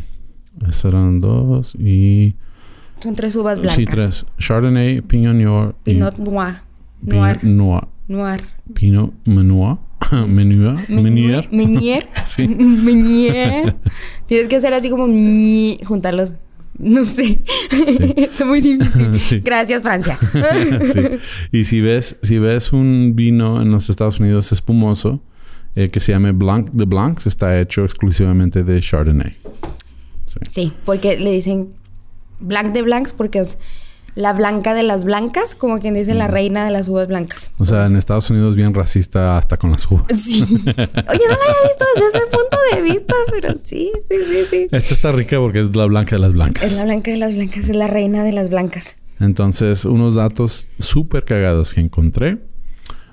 esos 0.66 0.84
eran 0.86 1.18
dos 1.18 1.74
y... 1.74 2.34
Son 3.00 3.14
tres 3.14 3.36
uvas 3.36 3.58
blancas. 3.58 3.76
Sí, 3.76 3.84
tres. 3.84 4.26
Chardonnay, 4.38 5.00
Pinot 5.02 5.34
Noir 5.34 5.74
Pinot 5.84 6.18
Noir. 6.18 6.62
Pinot 7.00 7.42
Noir. 7.42 7.42
Noir. 7.42 7.88
Noir. 8.08 8.40
Pinot 8.74 9.12
Menuar. 9.24 9.78
Menuar. 10.28 10.78
Menuar. 10.88 11.48
Meñier. 11.50 12.08
Sí. 12.24 12.46
Meñier. 12.48 13.76
Tienes 14.26 14.48
que 14.48 14.56
hacer 14.56 14.74
así 14.74 14.90
como 14.90 15.06
juntarlos. 15.84 16.32
No 16.78 17.04
sé. 17.04 17.42
Está 18.16 18.44
muy 18.44 18.60
difícil. 18.60 19.18
Sí. 19.18 19.40
Gracias, 19.40 19.82
Francia. 19.82 20.18
Sí. 20.84 21.00
Y 21.50 21.64
si 21.64 21.80
ves, 21.80 22.18
si 22.22 22.38
ves 22.38 22.72
un 22.72 23.14
vino 23.16 23.62
en 23.62 23.70
los 23.70 23.88
Estados 23.88 24.20
Unidos 24.20 24.52
espumoso 24.52 25.22
eh, 25.74 25.88
que 25.88 26.00
se 26.00 26.12
llame 26.12 26.32
Blanc 26.32 26.70
de 26.72 26.84
Blancs, 26.84 27.26
está 27.26 27.58
hecho 27.58 27.82
exclusivamente 27.82 28.62
de 28.62 28.78
Chardonnay. 28.80 29.36
Sí. 30.26 30.38
Sí, 30.48 30.73
porque 30.84 31.18
le 31.18 31.32
dicen 31.32 31.71
Blanc 32.40 32.72
de 32.72 32.82
Blancs 32.82 33.12
porque 33.12 33.40
es 33.40 33.58
la 34.14 34.32
blanca 34.32 34.72
de 34.72 34.82
las 34.82 35.04
blancas, 35.04 35.54
como 35.54 35.78
quien 35.78 35.94
dice 35.94 36.14
la 36.14 36.26
reina 36.26 36.64
de 36.64 36.70
las 36.70 36.88
uvas 36.88 37.06
blancas. 37.06 37.50
O 37.58 37.66
sea, 37.66 37.86
en 37.86 37.96
Estados 37.96 38.30
Unidos 38.30 38.56
bien 38.56 38.72
racista 38.72 39.36
hasta 39.36 39.58
con 39.58 39.72
las 39.72 39.90
uvas. 39.90 40.06
Sí. 40.18 40.42
Oye, 40.42 40.64
no 40.64 40.75
lo 40.75 41.12
había 41.12 41.62
visto 41.64 41.84
desde 41.94 42.08
ese 42.08 42.26
punto 42.26 42.56
de 42.75 42.82
vista, 42.82 43.14
pero 43.30 43.54
sí, 43.62 43.92
sí, 44.10 44.16
sí, 44.26 44.44
sí. 44.50 44.68
Esta 44.72 44.94
está 44.94 45.12
rica 45.12 45.38
porque 45.38 45.60
es 45.60 45.76
la 45.76 45.84
blanca 45.84 46.16
de 46.16 46.22
las 46.22 46.32
blancas. 46.32 46.64
Es 46.64 46.76
la 46.78 46.84
blanca 46.84 47.10
de 47.10 47.18
las 47.18 47.34
blancas, 47.34 47.68
es 47.68 47.76
la 47.76 47.88
reina 47.88 48.25
de 48.25 48.32
las 48.32 48.49
blancas. 48.49 48.96
Entonces, 49.20 49.84
unos 49.84 50.14
datos 50.14 50.70
súper 50.78 51.25
cagados 51.25 51.75
que 51.75 51.80
encontré. 51.80 52.38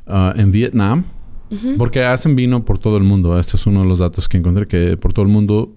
Ah, 0.06 0.34
en 0.36 0.52
Vietnam, 0.52 1.06
porque 1.78 2.04
hacen 2.04 2.36
vino 2.36 2.66
por 2.66 2.78
todo 2.78 2.98
el 2.98 3.04
mundo. 3.04 3.40
Este 3.40 3.56
es 3.56 3.66
uno 3.66 3.84
de 3.84 3.88
los 3.88 4.00
datos 4.00 4.28
que 4.28 4.38
encontré, 4.38 4.68
que 4.68 4.98
por 4.98 5.14
todo 5.14 5.24
el 5.24 5.32
mundo, 5.32 5.74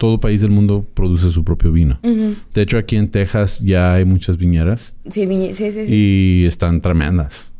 todo 0.00 0.18
país 0.18 0.40
del 0.40 0.50
mundo 0.50 0.86
produce 0.94 1.30
su 1.30 1.44
propio 1.44 1.70
vino. 1.72 2.00
De 2.02 2.62
hecho, 2.62 2.78
aquí 2.78 2.96
en 2.96 3.10
Texas 3.10 3.60
ya 3.60 3.92
hay 3.94 4.04
muchas 4.06 4.38
viñeras 4.38 4.94
Sí, 5.10 5.28
sí, 5.52 5.70
sí, 5.72 5.86
sí. 5.86 5.94
y 5.94 6.44
están 6.46 6.80
tremendas. 6.80 7.52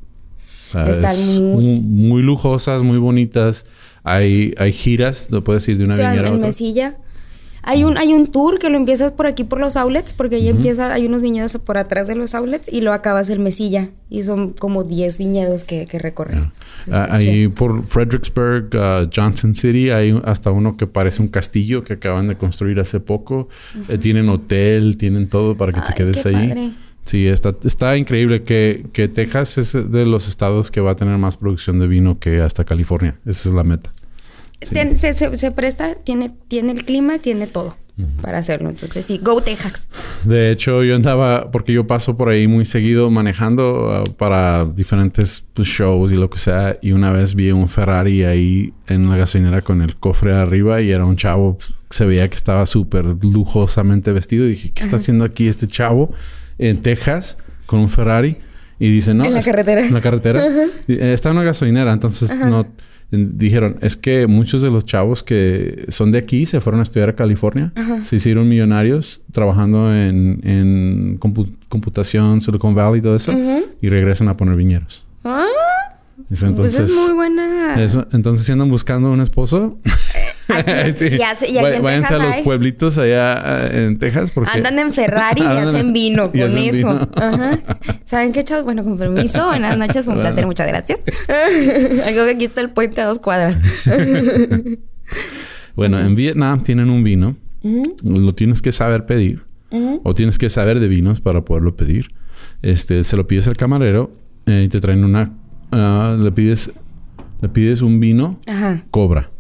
O 0.62 0.72
sea, 0.72 0.90
Están 0.90 1.16
es 1.16 1.26
muy- 1.40 1.64
mu- 1.64 1.80
muy 1.82 2.22
lujosas, 2.22 2.82
muy 2.82 2.96
bonitas. 2.98 3.66
Hay, 4.04 4.54
hay 4.56 4.72
giras, 4.72 5.28
lo 5.30 5.44
puedes 5.44 5.68
ir 5.68 5.76
de 5.76 5.84
una 5.84 5.94
O 5.94 5.96
sea, 5.98 6.10
viñera 6.12 6.28
a 6.30 6.32
otra. 6.32 6.46
Mesilla. 6.46 6.96
Hay 7.62 7.84
un, 7.84 7.98
hay 7.98 8.14
un 8.14 8.26
tour 8.26 8.58
que 8.58 8.68
lo 8.70 8.76
empiezas 8.76 9.12
por 9.12 9.26
aquí 9.26 9.44
por 9.44 9.60
los 9.60 9.76
outlets, 9.76 10.14
porque 10.14 10.36
ahí 10.36 10.48
empieza, 10.48 10.92
hay 10.92 11.06
unos 11.06 11.22
viñedos 11.22 11.58
por 11.58 11.78
atrás 11.78 12.08
de 12.08 12.14
los 12.14 12.34
outlets 12.34 12.72
y 12.72 12.80
lo 12.80 12.92
acabas 12.92 13.30
en 13.30 13.42
Mesilla. 13.42 13.90
Y 14.08 14.22
son 14.24 14.54
como 14.54 14.82
10 14.82 15.18
viñedos 15.18 15.64
que, 15.64 15.86
que 15.86 15.98
recorres. 15.98 16.46
Ah, 16.90 17.08
ahí 17.10 17.46
por 17.48 17.84
Fredericksburg, 17.84 18.70
ah, 18.74 19.08
Johnson 19.14 19.54
City, 19.54 19.90
hay 19.90 20.18
hasta 20.24 20.50
uno 20.50 20.76
que 20.76 20.86
parece 20.86 21.22
un 21.22 21.28
castillo 21.28 21.84
que 21.84 21.94
acaban 21.94 22.26
de 22.26 22.36
construir 22.36 22.80
hace 22.80 22.98
poco. 22.98 23.48
Eh, 23.88 23.98
tienen 23.98 24.28
hotel, 24.28 24.96
tienen 24.96 25.28
todo 25.28 25.56
para 25.56 25.72
que 25.72 25.80
te 25.80 25.94
quedes 25.94 26.22
qué 26.22 26.28
ahí. 26.30 26.48
padre. 26.48 26.70
Sí, 27.04 27.26
está, 27.26 27.54
está 27.64 27.96
increíble 27.96 28.42
que, 28.42 28.86
que 28.92 29.08
Texas 29.08 29.58
es 29.58 29.72
de 29.72 30.06
los 30.06 30.28
estados 30.28 30.70
que 30.70 30.80
va 30.80 30.92
a 30.92 30.96
tener 30.96 31.16
más 31.18 31.36
producción 31.36 31.78
de 31.78 31.86
vino 31.86 32.18
que 32.18 32.40
hasta 32.40 32.64
California. 32.64 33.18
Esa 33.26 33.48
es 33.48 33.54
la 33.54 33.64
meta. 33.64 33.90
Sí. 34.62 34.74
Ten- 34.74 34.98
se, 34.98 35.14
se- 35.14 35.36
se 35.36 35.50
presta, 35.50 35.94
tiene, 35.94 36.30
tiene 36.48 36.72
el 36.72 36.84
clima, 36.84 37.18
tiene 37.18 37.46
todo 37.46 37.76
para 38.22 38.38
hacerlo. 38.38 38.70
Entonces, 38.70 39.04
sí, 39.04 39.18
go 39.22 39.42
Texas. 39.42 39.86
De 40.24 40.50
hecho, 40.50 40.82
yo 40.84 40.96
andaba, 40.96 41.50
porque 41.50 41.74
yo 41.74 41.86
paso 41.86 42.16
por 42.16 42.30
ahí 42.30 42.46
muy 42.46 42.64
seguido 42.64 43.10
manejando 43.10 43.90
ah, 43.92 44.04
para 44.16 44.64
diferentes 44.64 45.44
pues, 45.52 45.68
shows 45.68 46.10
y 46.10 46.14
lo 46.16 46.30
que 46.30 46.38
sea, 46.38 46.78
y 46.80 46.92
una 46.92 47.12
vez 47.12 47.34
vi 47.34 47.50
un 47.52 47.68
Ferrari 47.68 48.24
ahí 48.24 48.72
en 48.86 49.06
la 49.10 49.16
gasolinera 49.18 49.60
con 49.60 49.82
el 49.82 49.96
cofre 49.96 50.32
arriba 50.34 50.80
y 50.80 50.90
era 50.92 51.04
un 51.04 51.16
chavo, 51.16 51.58
pues, 51.58 51.74
se 51.90 52.06
veía 52.06 52.26
que 52.30 52.36
estaba 52.36 52.64
súper 52.64 53.04
lujosamente 53.22 54.12
vestido 54.12 54.46
y 54.46 54.50
dije, 54.50 54.70
¿qué 54.72 54.82
está 54.82 54.96
haciendo 54.96 55.24
aquí 55.24 55.48
este 55.48 55.66
chavo 55.66 56.12
en 56.58 56.80
Texas 56.82 57.36
con 57.66 57.80
un 57.80 57.88
Ferrari? 57.90 58.38
Y 58.78 58.90
dice, 58.90 59.12
no. 59.12 59.24
En 59.26 59.34
la 59.34 59.40
es- 59.40 59.46
carretera. 59.46 59.84
En 59.86 59.92
la 59.92 60.00
carretera. 60.00 60.42
Eh, 60.88 61.12
Está 61.12 61.28
en 61.30 61.36
una 61.36 61.44
gasolinera, 61.44 61.92
entonces 61.92 62.34
no... 62.36 62.66
Dijeron, 63.10 63.76
es 63.80 63.96
que 63.96 64.26
muchos 64.28 64.62
de 64.62 64.70
los 64.70 64.84
chavos 64.84 65.22
que 65.24 65.86
son 65.88 66.12
de 66.12 66.18
aquí 66.18 66.46
se 66.46 66.60
fueron 66.60 66.78
a 66.80 66.84
estudiar 66.84 67.08
a 67.08 67.16
California, 67.16 67.72
se 68.04 68.16
hicieron 68.16 68.48
millonarios 68.48 69.20
trabajando 69.32 69.92
en, 69.94 70.40
en 70.44 71.18
compu- 71.18 71.50
computación, 71.68 72.40
Silicon 72.40 72.74
Valley 72.74 73.00
y 73.00 73.02
todo 73.02 73.16
eso, 73.16 73.32
y 73.82 73.88
regresan 73.88 74.28
a 74.28 74.36
poner 74.36 74.54
viñeros. 74.56 75.04
Ah, 75.24 75.44
pues 76.28 76.42
Entonces, 76.44 76.88
es 76.90 76.94
muy 76.94 77.14
buena. 77.14 77.82
eso- 77.82 78.06
entonces 78.12 78.46
si 78.46 78.52
andan 78.52 78.70
buscando 78.70 79.10
un 79.10 79.20
esposo, 79.20 79.78
Aquí- 80.52 80.92
sí, 80.96 81.18
ya 81.18 81.34
sé- 81.34 81.50
y 81.50 81.58
aquí 81.58 81.66
vay- 81.66 81.74
en 81.76 81.82
váyanse 81.82 82.14
a 82.14 82.18
los 82.18 82.34
hay. 82.36 82.42
pueblitos 82.44 82.98
allá 82.98 83.66
eh, 83.68 83.86
en 83.86 83.98
Texas 83.98 84.30
porque 84.30 84.50
Andan 84.52 84.78
en 84.78 84.92
Ferrari 84.92 85.42
y 85.42 85.44
hacen 85.46 85.92
vino 85.92 86.30
y 86.32 86.38
con 86.40 86.48
hacen 86.48 86.62
eso. 86.62 86.72
vino. 86.76 87.08
Ajá. 87.16 87.58
¿Saben 88.04 88.32
qué, 88.32 88.44
chavos? 88.44 88.64
Bueno, 88.64 88.84
con 88.84 88.98
permiso. 88.98 89.46
Buenas 89.46 89.76
noches. 89.78 90.04
Fue 90.04 90.14
un 90.14 90.20
placer. 90.22 90.46
Muchas 90.46 90.66
gracias. 90.68 91.00
Algo 91.28 92.24
que 92.24 92.30
aquí 92.34 92.44
está 92.44 92.60
el 92.60 92.70
puente 92.70 93.00
a 93.00 93.06
dos 93.06 93.18
cuadras. 93.18 93.58
Bueno, 95.76 95.98
en 96.00 96.14
Vietnam 96.14 96.62
tienen 96.62 96.90
un 96.90 97.02
vino. 97.04 97.36
Lo 98.02 98.34
tienes 98.34 98.62
que 98.62 98.72
saber 98.72 99.06
pedir. 99.06 99.42
O 100.02 100.14
tienes 100.14 100.38
que 100.38 100.50
saber 100.50 100.80
de 100.80 100.88
vinos 100.88 101.20
para 101.20 101.44
poderlo 101.44 101.76
pedir. 101.76 102.12
Este, 102.62 103.04
se 103.04 103.16
lo 103.16 103.26
pides 103.26 103.46
al 103.48 103.56
camarero 103.56 104.10
eh, 104.46 104.64
y 104.66 104.68
te 104.68 104.80
traen 104.80 105.04
una... 105.04 105.32
ah, 105.72 106.16
le 106.20 106.32
pides... 106.32 106.70
Le 107.42 107.48
pides 107.48 107.80
un 107.80 108.00
vino 108.00 108.38
Ajá. 108.46 108.84
cobra. 108.90 109.30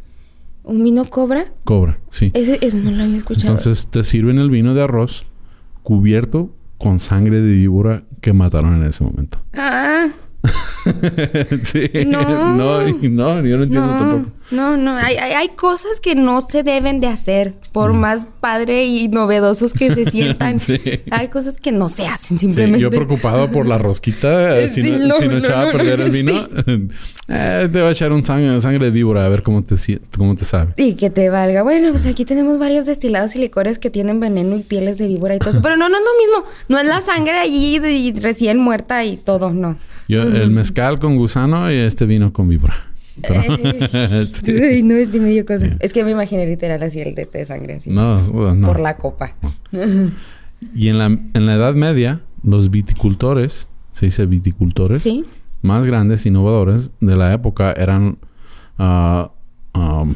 ¿Un 0.70 0.84
vino 0.84 1.04
cobra? 1.04 1.46
Cobra, 1.64 1.98
sí. 2.10 2.30
Ese, 2.32 2.60
ese 2.62 2.78
no 2.78 2.92
lo 2.92 3.02
había 3.02 3.16
escuchado. 3.16 3.54
Entonces 3.56 3.88
te 3.88 4.04
sirven 4.04 4.38
el 4.38 4.50
vino 4.50 4.72
de 4.72 4.84
arroz 4.84 5.26
cubierto 5.82 6.54
con 6.78 7.00
sangre 7.00 7.40
de 7.40 7.56
víbora 7.56 8.04
que 8.20 8.32
mataron 8.32 8.74
en 8.74 8.84
ese 8.84 9.02
momento. 9.02 9.42
Ah, 9.52 10.10
sí. 11.62 11.90
No. 12.06 12.22
no. 12.54 12.84
No, 13.10 13.44
yo 13.46 13.56
no 13.56 13.62
entiendo 13.64 13.86
no, 13.86 13.98
tampoco. 13.98 14.32
no, 14.50 14.76
no. 14.76 14.96
Hay, 14.96 15.16
hay, 15.16 15.32
hay 15.32 15.48
cosas 15.50 16.00
que 16.00 16.14
no 16.14 16.40
se 16.40 16.62
deben 16.62 17.00
de 17.00 17.06
hacer, 17.08 17.54
por 17.72 17.92
más 17.92 18.26
padre 18.40 18.84
y 18.84 19.08
novedosos 19.08 19.72
que 19.72 19.94
se 19.94 20.04
sientan. 20.10 20.60
Sí. 20.60 20.80
Hay 21.10 21.28
cosas 21.28 21.56
que 21.56 21.72
no 21.72 21.88
se 21.88 22.06
hacen 22.06 22.38
Sí, 22.38 22.46
simplemente. 22.46 22.80
yo 22.80 22.90
preocupado 22.90 23.50
por 23.50 23.66
la 23.66 23.78
rosquita, 23.78 24.58
eh, 24.58 24.68
si, 24.68 24.82
Sí, 24.82 24.92
no, 24.92 25.06
no, 25.08 25.16
si 25.18 25.28
no 25.28 25.36
echaba 25.38 25.68
a 25.68 25.72
perder 25.72 26.00
el 26.00 26.10
vino, 26.10 26.32
eh, 27.28 27.68
te 27.72 27.78
voy 27.80 27.88
a 27.88 27.92
echar 27.92 28.12
un 28.12 28.24
sangre, 28.24 28.60
sangre 28.60 28.86
de 28.86 28.90
víbora 28.90 29.24
a 29.26 29.28
ver 29.28 29.42
cómo 29.42 29.62
te, 29.62 29.74
cómo 30.16 30.34
te 30.34 30.44
sabe. 30.44 30.72
Y 30.76 30.94
que 30.94 31.10
te 31.10 31.28
valga. 31.30 31.62
Bueno, 31.62 31.90
pues 31.90 32.06
aquí 32.06 32.24
tenemos 32.24 32.58
varios 32.58 32.86
destilados 32.86 33.34
y 33.36 33.38
licores 33.38 33.78
que 33.78 33.90
tienen 33.90 34.20
veneno 34.20 34.56
y 34.56 34.62
pieles 34.62 34.98
de 34.98 35.06
víbora 35.08 35.36
y 35.36 35.38
todo 35.38 35.50
eso. 35.50 35.62
Pero 35.62 35.76
no, 35.76 35.88
no 35.88 35.96
es 35.96 36.02
lo 36.02 36.18
mismo. 36.38 36.50
No 36.68 36.78
es 36.78 36.86
la 36.86 37.00
sangre 37.00 37.38
allí 37.38 37.78
de- 37.78 37.92
y 37.92 38.12
recién 38.12 38.58
muerta 38.58 39.04
y 39.04 39.16
todo, 39.16 39.50
no. 39.52 39.78
Yo, 40.10 40.22
el 40.22 40.50
mezcal 40.50 40.98
con 40.98 41.16
gusano 41.16 41.70
y 41.70 41.76
este 41.76 42.04
vino 42.06 42.32
con 42.32 42.48
víbora. 42.48 42.86
Sí. 44.42 44.52
Ay, 44.52 44.82
no, 44.82 44.94
es 44.94 45.12
de 45.12 45.20
medio 45.20 45.44
cosa. 45.44 45.76
Es 45.80 45.92
que 45.92 46.04
me 46.04 46.10
imaginé 46.10 46.46
literal 46.46 46.82
así 46.82 47.00
el 47.00 47.14
de 47.14 47.22
este 47.22 47.38
de 47.38 47.44
sangre, 47.46 47.74
así. 47.74 47.90
No, 47.90 48.16
no. 48.54 48.66
Por 48.66 48.80
la 48.80 48.96
copa. 48.96 49.34
Y 50.74 50.88
en 50.88 50.98
la, 50.98 51.06
en 51.06 51.46
la 51.46 51.54
Edad 51.54 51.74
Media, 51.74 52.22
los 52.42 52.70
viticultores, 52.70 53.68
se 53.92 54.06
dice 54.06 54.26
viticultores, 54.26 55.02
Sí. 55.02 55.24
más 55.62 55.86
grandes, 55.86 56.24
innovadores 56.26 56.90
de 57.00 57.16
la 57.16 57.32
época 57.32 57.72
eran 57.72 58.18
ah, 58.78 59.32
um, 59.74 60.14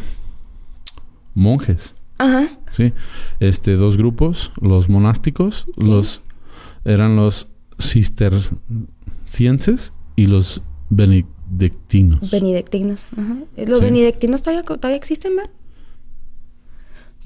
monjes. 1.34 1.94
Ajá. 2.18 2.46
Sí, 2.70 2.92
este 3.40 3.76
dos 3.76 3.96
grupos, 3.96 4.52
los 4.60 4.88
monásticos, 4.88 5.66
los 5.76 6.22
eran 6.84 7.16
los 7.16 7.48
cistercienses 9.24 9.92
y 10.16 10.26
los 10.26 10.62
benedictinos. 10.90 12.30
Benedictinos. 12.30 13.06
Ajá. 13.16 13.36
Los 13.66 13.78
Sí. 13.80 13.84
benedictinos 13.84 14.42
todavía, 14.42 14.62
todavía 14.64 14.96
existen, 14.96 15.36
¿verdad? 15.36 15.50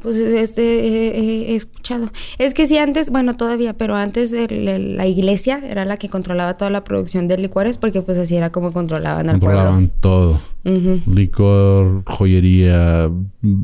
Pues 0.00 0.16
este 0.16 0.62
eh, 0.62 1.08
eh, 1.18 1.46
he 1.52 1.56
escuchado. 1.56 2.08
Es 2.38 2.54
que 2.54 2.68
sí, 2.68 2.78
antes, 2.78 3.10
bueno, 3.10 3.36
todavía, 3.36 3.72
pero 3.76 3.96
antes 3.96 4.32
el- 4.32 4.68
el- 4.68 4.96
la 4.96 5.08
iglesia 5.08 5.60
era 5.68 5.84
la 5.84 5.96
que 5.96 6.08
controlaba 6.08 6.56
toda 6.56 6.70
la 6.70 6.84
producción 6.84 7.26
de 7.26 7.36
licores 7.36 7.78
porque 7.78 8.00
pues 8.02 8.16
así 8.16 8.36
era 8.36 8.52
como 8.52 8.72
controlaban 8.72 9.28
al 9.28 9.40
Controlaban 9.40 9.90
todo, 9.98 10.40
licor, 10.64 12.04
joyería, 12.06 13.10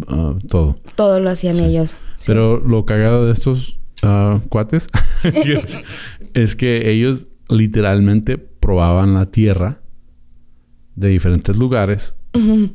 ah, 0.08 0.34
todo. 0.48 0.76
Todo 0.96 1.20
lo 1.20 1.30
hacían 1.30 1.60
ellos. 1.60 1.96
Pero 2.26 2.58
lo 2.58 2.84
cagado 2.84 3.26
de 3.26 3.32
estos 3.32 3.78
ah, 4.02 4.40
cuates 4.48 4.88
es, 5.22 5.84
es 6.34 6.56
que 6.56 6.90
ellos 6.90 7.28
literalmente 7.54 8.38
probaban 8.38 9.14
la 9.14 9.26
tierra 9.26 9.80
de 10.96 11.08
diferentes 11.08 11.56
lugares 11.56 12.16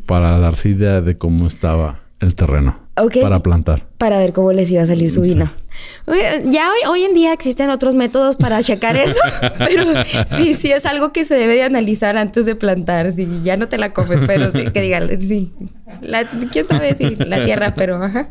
para 0.06 0.40
darse 0.40 0.70
idea 0.70 1.02
de 1.02 1.18
cómo 1.18 1.48
estaba 1.48 2.02
el 2.20 2.36
terreno 2.36 2.80
Ok. 2.98 3.18
para 3.22 3.40
plantar. 3.40 3.88
Para 3.98 4.20
ver 4.20 4.34
cómo 4.34 4.52
les 4.52 4.70
iba 4.72 4.84
a 4.84 4.88
salir 4.88 5.10
su 5.12 5.22
vino. 5.22 5.50
Ya 6.46 6.70
hoy, 6.72 6.90
hoy 6.90 7.04
en 7.04 7.14
día 7.14 7.32
existen 7.34 7.70
otros 7.70 7.96
métodos 7.96 8.36
para 8.36 8.62
checar 8.64 8.96
eso, 8.98 9.20
pero 9.58 9.86
sí, 10.38 10.54
sí 10.54 10.72
es 10.72 10.86
algo 10.86 11.12
que 11.14 11.24
se 11.26 11.36
debe 11.36 11.56
de 11.56 11.64
analizar 11.64 12.18
antes 12.18 12.46
de 12.46 12.56
plantar. 12.56 13.12
Sí, 13.12 13.28
ya 13.44 13.58
no 13.58 13.68
te 13.68 13.78
la 13.78 13.94
comes, 13.94 14.20
pero 14.28 14.52
sí, 14.52 14.72
que 14.72 14.82
digan, 14.82 15.04
sí. 15.22 15.54
La- 16.02 16.26
¿Quién 16.52 16.68
sabe 16.68 16.96
si 16.96 17.16
la 17.16 17.44
tierra, 17.46 17.74
pero 17.76 18.02
ajá. 18.04 18.30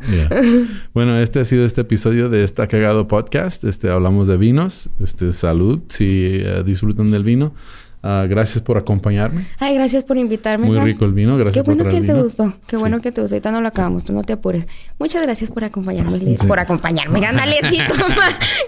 Bueno, 0.94 1.18
este 1.18 1.40
ha 1.40 1.44
sido 1.44 1.64
este 1.64 1.80
episodio 1.82 2.28
de 2.28 2.44
Está 2.44 2.66
Cagado 2.66 3.08
Podcast. 3.08 3.64
Este, 3.64 3.90
hablamos 3.90 4.28
de 4.28 4.36
vinos. 4.36 4.90
Este, 5.00 5.32
salud, 5.32 5.80
si 5.88 6.40
eh, 6.44 6.62
disfrutan 6.64 7.10
del 7.10 7.24
vino. 7.24 7.54
Ah, 8.02 8.26
gracias 8.28 8.62
por 8.62 8.78
acompañarme. 8.78 9.44
Ay, 9.58 9.74
gracias 9.74 10.04
por 10.04 10.16
invitarme. 10.18 10.66
Muy 10.66 10.76
Sam. 10.76 10.84
rico 10.86 11.04
el 11.04 11.12
vino. 11.12 11.34
Gracias 11.36 11.54
Qué 11.54 11.64
por 11.64 11.74
bueno 11.74 11.84
que 11.84 11.90
traer 11.90 12.06
te 12.06 12.12
vino. 12.12 12.24
gustó. 12.24 12.54
Qué 12.66 12.76
Sí. 12.76 12.80
bueno 12.80 13.00
que 13.00 13.10
te 13.12 13.20
gustó. 13.20 13.34
Ahorita 13.34 13.50
no 13.50 13.60
lo 13.60 13.68
acabamos. 13.68 14.04
Tú 14.04 14.12
no 14.12 14.22
te 14.22 14.32
apures. 14.34 14.66
Muchas 14.98 15.20
gracias 15.22 15.50
por 15.50 15.64
acompañarme. 15.64 16.18
Sí. 16.18 16.46
Por 16.46 16.60
acompañarme. 16.60 17.24
Ándale, 17.26 17.56
sí, 17.70 17.78
toma. 17.88 18.14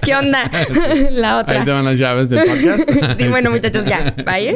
¿Qué 0.03 0.15
onda? 0.17 0.51
La 1.13 1.39
otra. 1.39 1.61
Ahí 1.61 1.65
te 1.65 1.71
van 1.71 1.85
las 1.85 1.99
llaves 1.99 2.29
del 2.31 2.41
podcast. 2.45 2.91
sí, 3.19 3.29
bueno, 3.29 3.51
muchachos, 3.51 3.85
ya. 3.87 4.15
Vaya. 4.27 4.55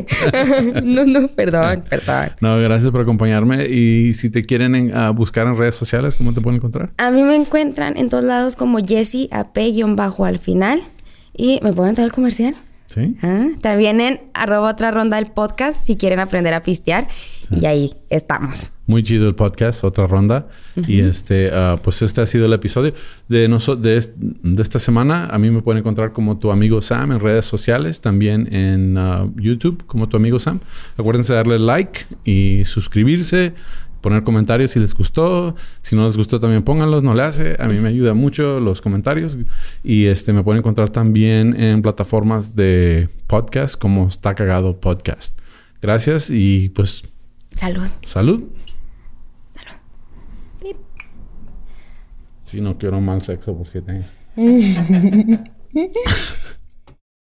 no, 0.82 1.04
no, 1.04 1.28
perdón, 1.28 1.84
perdón. 1.88 2.30
No, 2.40 2.58
gracias 2.58 2.90
por 2.90 3.00
acompañarme. 3.00 3.66
Y 3.68 4.14
si 4.14 4.30
te 4.30 4.44
quieren 4.44 4.74
en- 4.74 4.96
ah, 4.96 5.10
buscar 5.10 5.46
en 5.46 5.56
redes 5.56 5.76
sociales, 5.76 6.16
¿cómo 6.16 6.32
te 6.32 6.40
pueden 6.40 6.56
encontrar? 6.56 6.90
A 6.98 7.10
mí 7.10 7.22
me 7.22 7.36
encuentran 7.36 7.96
en 7.96 8.08
todos 8.08 8.24
lados 8.24 8.56
como 8.56 8.78
Jessie 8.84 9.28
AP-bajo 9.30 10.24
al 10.24 10.38
final. 10.38 10.80
Y 11.36 11.58
me 11.62 11.72
pueden 11.72 11.90
entrar 11.90 12.04
al 12.04 12.12
comercial. 12.12 12.54
Sí. 12.94 13.16
Ah, 13.22 13.48
También 13.60 14.00
en 14.00 14.20
arroba 14.34 14.70
otra 14.70 14.90
ronda 14.92 15.16
del 15.16 15.26
podcast 15.32 15.84
si 15.84 15.96
quieren 15.96 16.20
aprender 16.20 16.54
a 16.54 16.62
pistear. 16.62 17.08
Y 17.50 17.66
ahí 17.66 17.92
estamos. 18.08 18.70
Muy 18.86 19.02
chido 19.02 19.26
el 19.28 19.34
podcast, 19.34 19.84
otra 19.84 20.06
ronda. 20.06 20.46
Y 20.86 21.00
este, 21.00 21.50
ah, 21.52 21.76
pues 21.82 22.02
este 22.02 22.20
ha 22.20 22.26
sido 22.26 22.46
el 22.46 22.52
episodio 22.52 22.94
de, 23.28 23.48
de, 23.78 23.96
est- 23.96 24.14
de 24.16 24.62
esta 24.62 24.78
semana. 24.78 25.26
A 25.26 25.38
mí 25.38 25.50
me 25.50 25.60
pueden 25.60 25.80
encontrar 25.80 26.12
como 26.12 26.38
tu 26.38 26.50
amigo 26.52 26.80
Sam 26.80 27.12
en 27.12 27.20
redes 27.20 27.44
sociales, 27.44 28.00
también 28.00 28.52
en 28.54 28.96
ah, 28.96 29.26
YouTube 29.36 29.84
como 29.86 30.08
tu 30.08 30.16
amigo 30.16 30.38
Sam. 30.38 30.60
Acuérdense 30.96 31.32
de 31.32 31.36
darle 31.38 31.58
like 31.58 32.06
y 32.24 32.64
suscribirse, 32.64 33.54
poner 34.04 34.22
comentarios 34.22 34.72
si 34.72 34.80
les 34.80 34.94
gustó. 34.94 35.56
Si 35.80 35.96
no 35.96 36.04
les 36.04 36.18
gustó 36.18 36.38
también 36.38 36.62
pónganlos, 36.62 37.02
no 37.02 37.14
le 37.14 37.22
hace. 37.22 37.56
A 37.58 37.68
mí 37.68 37.78
me 37.78 37.88
ayuda 37.88 38.12
mucho 38.12 38.60
los 38.60 38.82
comentarios. 38.82 39.38
Y 39.82 40.06
este 40.06 40.34
me 40.34 40.44
pueden 40.44 40.58
encontrar 40.58 40.90
también 40.90 41.58
en 41.58 41.80
plataformas 41.80 42.54
de 42.54 43.08
podcast 43.26 43.80
como 43.80 44.06
Está 44.06 44.34
Cagado 44.34 44.78
Podcast. 44.78 45.38
Gracias 45.80 46.28
y 46.28 46.68
pues 46.68 47.04
Salud. 47.54 47.86
Salud. 48.04 48.44
Sí, 52.44 52.60
no 52.60 52.76
quiero 52.76 53.00
mal 53.00 53.22
sexo 53.22 53.56
por 53.56 53.66
siete 53.66 54.04
años. 54.36 54.36